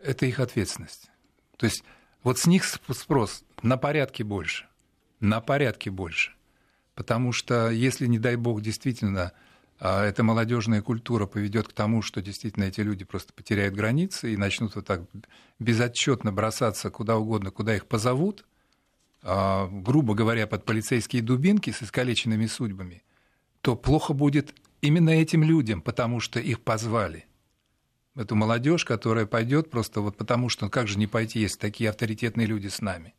[0.03, 1.11] это их ответственность.
[1.57, 1.85] То есть
[2.23, 4.67] вот с них спрос на порядке больше,
[5.21, 6.34] на порядке больше.
[6.95, 9.33] Потому что если, не дай бог, действительно
[9.81, 14.37] а, эта молодежная культура поведет к тому, что действительно эти люди просто потеряют границы и
[14.37, 15.03] начнут вот так
[15.59, 18.45] безотчетно бросаться куда угодно, куда их позовут,
[19.23, 23.03] а, грубо говоря, под полицейские дубинки с искалеченными судьбами,
[23.61, 27.27] то плохо будет именно этим людям, потому что их позвали.
[28.15, 32.47] Эту молодежь, которая пойдет просто вот потому, что как же не пойти, если такие авторитетные
[32.47, 33.15] люди с нами.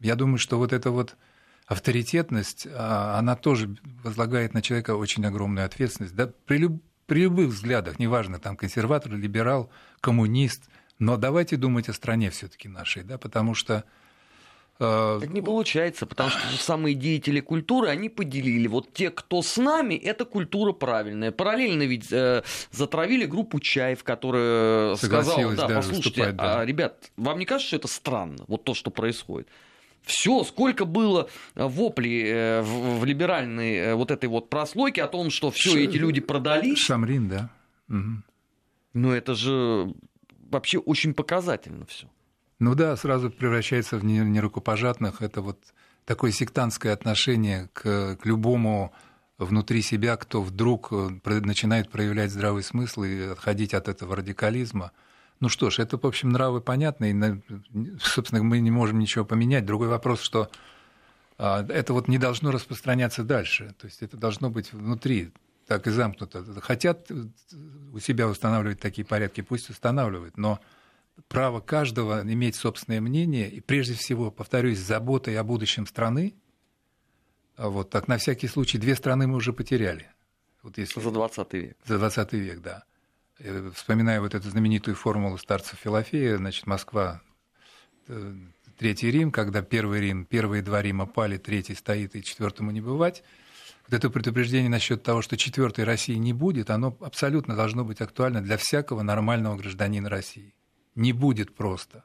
[0.00, 1.16] Я думаю, что вот это вот
[1.70, 6.16] авторитетность, а, она тоже возлагает на человека очень огромную ответственность.
[6.16, 10.68] Да, при, люб, при любых взглядах, неважно, там консерватор, либерал, коммунист,
[10.98, 13.84] Но давайте думать о стране все-таки нашей, да, потому что
[14.80, 18.66] э, так не получается, потому что самые деятели культуры, они поделили.
[18.66, 21.30] Вот те, кто с нами, это культура правильная.
[21.30, 22.42] Параллельно ведь э,
[22.72, 26.62] затравили группу Чаев, которая сказала, да послушайте, да.
[26.62, 29.46] А, ребят, вам не кажется, что это странно, вот то, что происходит?
[30.02, 35.30] Все, сколько было э, воплей э, в, либеральной э, вот этой вот прослойке о том,
[35.30, 36.78] что все эти люди продались.
[36.78, 37.50] Шамрин, да.
[37.88, 38.22] Угу.
[38.94, 39.94] Ну это же
[40.50, 42.08] вообще очень показательно все.
[42.58, 45.22] Ну да, сразу превращается в нерукопожатных.
[45.22, 45.58] Это вот
[46.04, 48.92] такое сектантское отношение к, к любому
[49.38, 50.92] внутри себя, кто вдруг
[51.24, 54.92] начинает проявлять здравый смысл и отходить от этого радикализма.
[55.40, 59.64] Ну что ж, это, в общем, нравы понятны, и, собственно, мы не можем ничего поменять.
[59.64, 60.50] Другой вопрос, что
[61.38, 65.32] а, это вот не должно распространяться дальше, то есть это должно быть внутри,
[65.66, 66.44] так и замкнуто.
[66.60, 67.10] Хотят
[67.92, 70.60] у себя устанавливать такие порядки, пусть устанавливают, но
[71.28, 76.34] право каждого иметь собственное мнение, и прежде всего, повторюсь, заботой о будущем страны,
[77.56, 80.10] а вот так на всякий случай, две страны мы уже потеряли.
[80.62, 81.00] Вот если...
[81.00, 81.76] За 20 век.
[81.86, 82.84] За 20 век, да.
[83.42, 87.22] Э, вспоминая вот эту знаменитую формулу старца Филофея, значит, Москва,
[88.08, 88.34] э,
[88.76, 93.22] Третий Рим, когда Первый Рим, первые два Рима пали, третий стоит и четвертому не бывать.
[93.86, 98.40] Вот это предупреждение насчет того, что четвертой России не будет, оно абсолютно должно быть актуально
[98.40, 100.54] для всякого нормального гражданина России.
[100.94, 102.04] Не будет просто.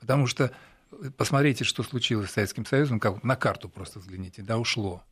[0.00, 0.52] Потому что
[0.90, 5.04] э, посмотрите, что случилось с Советским Союзом, как на карту просто взгляните, да, ушло.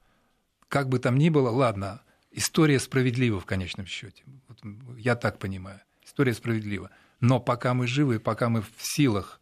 [0.68, 2.02] Как бы там ни было, ладно,
[2.37, 4.22] история справедлива в конечном счете.
[4.47, 4.59] Вот
[4.97, 5.80] я так понимаю.
[6.05, 6.91] История справедлива.
[7.18, 9.41] Но пока мы живы, пока мы в силах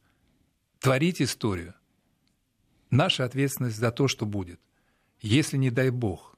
[0.78, 1.74] творить историю,
[2.90, 4.60] наша ответственность за то, что будет.
[5.20, 6.36] Если не дай бог,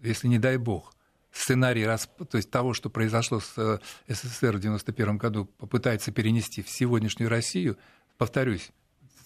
[0.00, 0.94] если не дай бог,
[1.30, 3.78] сценарий то есть того, что произошло с э,
[4.08, 7.76] СССР в 1991 году, попытается перенести в сегодняшнюю Россию,
[8.16, 8.70] повторюсь,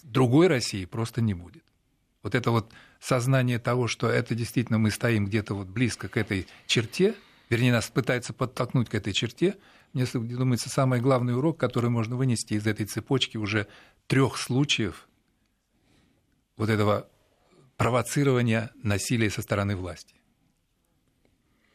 [0.03, 1.63] другой России просто не будет.
[2.23, 2.73] Вот это вот
[3.03, 7.15] сознание того, что это действительно мы стоим где-то вот близко к этой черте,
[7.49, 9.57] вернее, нас пытаются подтолкнуть к этой черте,
[9.91, 13.67] мне думается, самый главный урок, который можно вынести из этой цепочки уже
[14.07, 15.07] трех случаев
[16.55, 17.09] вот этого
[17.77, 20.15] провоцирования насилия со стороны власти.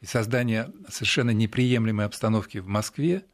[0.01, 3.24] И создание совершенно неприемлемой обстановки в Москве,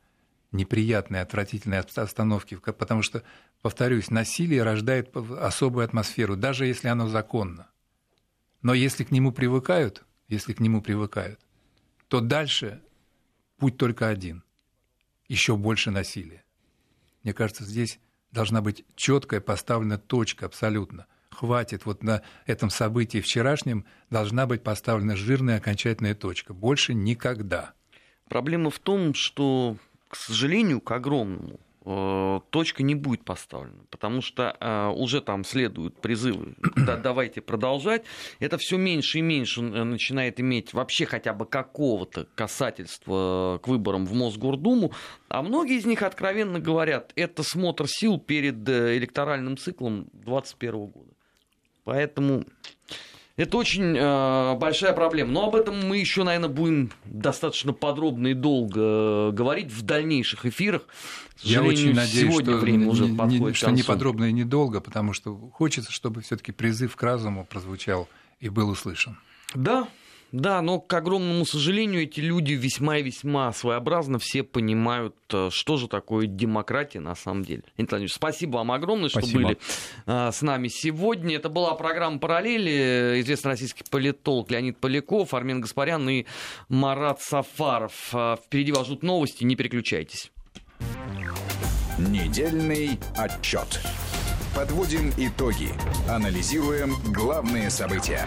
[0.50, 3.22] неприятной, отвратительной обстановки, потому что
[3.62, 7.68] повторюсь, насилие рождает особую атмосферу, даже если оно законно.
[8.64, 11.38] Но если к нему привыкают, если к нему привыкают,
[12.08, 12.80] то дальше
[13.58, 14.42] путь только один–
[15.28, 16.42] еще больше насилия.
[17.22, 18.00] Мне кажется, здесь
[18.32, 21.06] должна быть четкая поставлена точка абсолютно.
[21.30, 26.54] Хватит, вот на этом событии вчерашнем должна быть поставлена жирная окончательная точка.
[26.54, 27.74] Больше никогда.
[28.30, 29.76] Проблема в том, что,
[30.08, 36.54] к сожалению, к огромному, точка не будет поставлена, потому что э, уже там следуют призывы,
[36.76, 38.04] да, давайте продолжать.
[38.38, 44.06] Это все меньше и меньше э, начинает иметь вообще хотя бы какого-то касательства к выборам
[44.06, 44.92] в Мосгордуму,
[45.28, 51.10] а многие из них откровенно говорят, это смотр сил перед электоральным циклом 2021 года.
[51.84, 52.44] Поэтому
[53.36, 55.32] это очень э, большая проблема.
[55.32, 60.46] Но об этом мы еще, наверное, будем достаточно подробно и долго э, говорить в дальнейших
[60.46, 60.82] эфирах.
[61.42, 65.12] Я очень надеюсь, сегодня что, время уже не, подходит что не подробно и недолго, потому
[65.12, 68.08] что хочется, чтобы все-таки призыв к разуму прозвучал
[68.38, 69.18] и был услышан.
[69.54, 69.88] Да,
[70.34, 75.76] да, но, к огромному сожалению, эти люди весьма и весьма своеобразно все понимают, э, что
[75.76, 77.62] же такое демократия на самом деле.
[77.76, 79.42] Леонид спасибо вам огромное, что спасибо.
[79.42, 79.58] были
[80.06, 81.36] а, с нами сегодня.
[81.36, 83.20] Это была программа «Параллели».
[83.20, 86.26] Известный российский политолог Леонид Поляков, Армен Гаспарян и
[86.68, 88.08] Марат Сафаров.
[88.12, 90.32] А, впереди вас ждут новости, не переключайтесь.
[91.96, 93.80] Недельный отчет.
[94.52, 95.68] Подводим итоги.
[96.08, 98.26] Анализируем главные события.